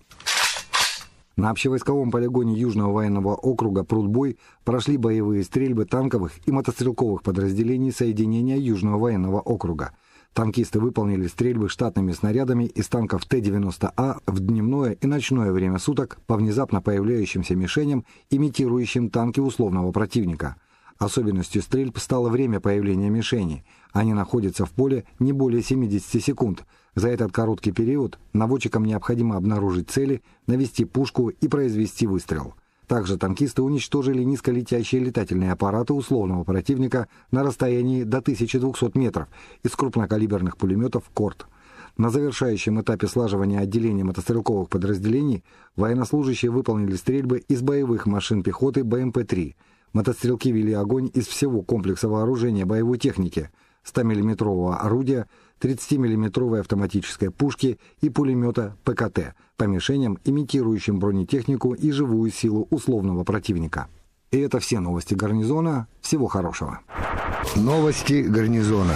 На 1.40 1.48
общевойсковом 1.48 2.10
полигоне 2.10 2.52
Южного 2.52 2.92
военного 2.92 3.34
округа 3.34 3.82
Прудбой 3.82 4.36
прошли 4.62 4.98
боевые 4.98 5.42
стрельбы 5.42 5.86
танковых 5.86 6.32
и 6.44 6.52
мотострелковых 6.52 7.22
подразделений 7.22 7.92
соединения 7.92 8.58
Южного 8.58 8.98
военного 8.98 9.40
округа. 9.40 9.92
Танкисты 10.34 10.80
выполнили 10.80 11.26
стрельбы 11.28 11.70
штатными 11.70 12.12
снарядами 12.12 12.64
из 12.64 12.88
танков 12.88 13.24
Т-90А 13.24 14.18
в 14.26 14.40
дневное 14.40 14.92
и 14.92 15.06
ночное 15.06 15.50
время 15.50 15.78
суток 15.78 16.18
по 16.26 16.36
внезапно 16.36 16.82
появляющимся 16.82 17.56
мишеням, 17.56 18.04
имитирующим 18.28 19.08
танки 19.08 19.40
условного 19.40 19.92
противника. 19.92 20.56
Особенностью 20.98 21.62
стрельб 21.62 21.96
стало 21.96 22.28
время 22.28 22.60
появления 22.60 23.08
мишени. 23.08 23.64
Они 23.94 24.12
находятся 24.12 24.66
в 24.66 24.72
поле 24.72 25.04
не 25.18 25.32
более 25.32 25.62
70 25.62 26.22
секунд– 26.22 26.66
за 26.94 27.08
этот 27.08 27.32
короткий 27.32 27.72
период 27.72 28.18
наводчикам 28.32 28.84
необходимо 28.84 29.36
обнаружить 29.36 29.90
цели, 29.90 30.22
навести 30.46 30.84
пушку 30.84 31.28
и 31.28 31.48
произвести 31.48 32.06
выстрел. 32.06 32.54
Также 32.86 33.16
танкисты 33.16 33.62
уничтожили 33.62 34.24
низколетящие 34.24 35.00
летательные 35.00 35.52
аппараты 35.52 35.92
условного 35.92 36.42
противника 36.42 37.06
на 37.30 37.44
расстоянии 37.44 38.02
до 38.02 38.18
1200 38.18 38.98
метров 38.98 39.28
из 39.62 39.76
крупнокалиберных 39.76 40.56
пулеметов 40.56 41.04
«Корт». 41.14 41.46
На 41.96 42.10
завершающем 42.10 42.80
этапе 42.80 43.06
слаживания 43.06 43.60
отделения 43.60 44.02
мотострелковых 44.02 44.68
подразделений 44.68 45.44
военнослужащие 45.76 46.50
выполнили 46.50 46.96
стрельбы 46.96 47.38
из 47.46 47.62
боевых 47.62 48.06
машин 48.06 48.42
пехоты 48.42 48.80
БМП-3. 48.80 49.54
Мотострелки 49.92 50.50
вели 50.50 50.72
огонь 50.72 51.10
из 51.14 51.26
всего 51.26 51.62
комплекса 51.62 52.08
вооружения 52.08 52.64
боевой 52.64 52.98
техники, 52.98 53.50
100-мм 53.84 54.72
орудия, 54.80 55.26
30-мм 55.60 56.60
автоматической 56.60 57.30
пушки 57.30 57.78
и 58.00 58.10
пулемета 58.10 58.76
ПКТ 58.84 59.34
по 59.56 59.64
мишеням, 59.64 60.18
имитирующим 60.24 60.98
бронетехнику 60.98 61.74
и 61.74 61.90
живую 61.90 62.30
силу 62.30 62.66
условного 62.70 63.24
противника. 63.24 63.88
И 64.30 64.38
это 64.38 64.60
все 64.60 64.80
новости 64.80 65.14
гарнизона. 65.14 65.88
Всего 66.00 66.28
хорошего. 66.28 66.80
Новости 67.56 68.22
гарнизона. 68.22 68.94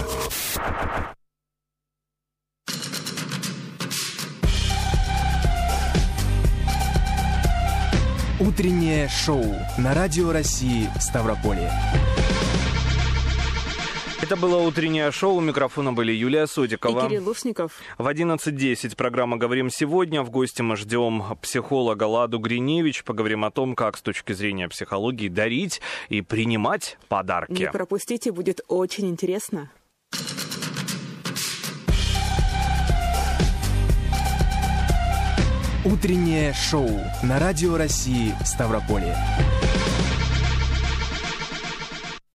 Утреннее 8.40 9.08
шоу 9.08 9.44
на 9.78 9.94
Радио 9.94 10.30
России 10.30 10.88
Ставрополье. 11.00 11.70
Это 14.24 14.36
было 14.36 14.56
утреннее 14.56 15.12
шоу. 15.12 15.34
У 15.34 15.40
микрофона 15.42 15.92
были 15.92 16.10
Юлия 16.10 16.46
Содикова. 16.46 17.04
И 17.04 17.08
Кирилл 17.10 17.24
Лушников. 17.26 17.72
В 17.98 18.06
11.10 18.06 18.96
программа 18.96 19.36
«Говорим 19.36 19.68
сегодня». 19.68 20.22
В 20.22 20.30
гости 20.30 20.62
мы 20.62 20.76
ждем 20.76 21.22
психолога 21.42 22.04
Ладу 22.04 22.38
Гриневич. 22.38 23.04
Поговорим 23.04 23.44
о 23.44 23.50
том, 23.50 23.74
как 23.74 23.98
с 23.98 24.00
точки 24.00 24.32
зрения 24.32 24.66
психологии 24.70 25.28
дарить 25.28 25.82
и 26.08 26.22
принимать 26.22 26.96
подарки. 27.08 27.52
Не 27.52 27.70
пропустите, 27.70 28.32
будет 28.32 28.62
очень 28.66 29.10
интересно. 29.10 29.70
Утреннее 35.84 36.54
шоу 36.54 36.88
на 37.22 37.38
Радио 37.38 37.76
России 37.76 38.32
Ставрополье. 38.42 39.18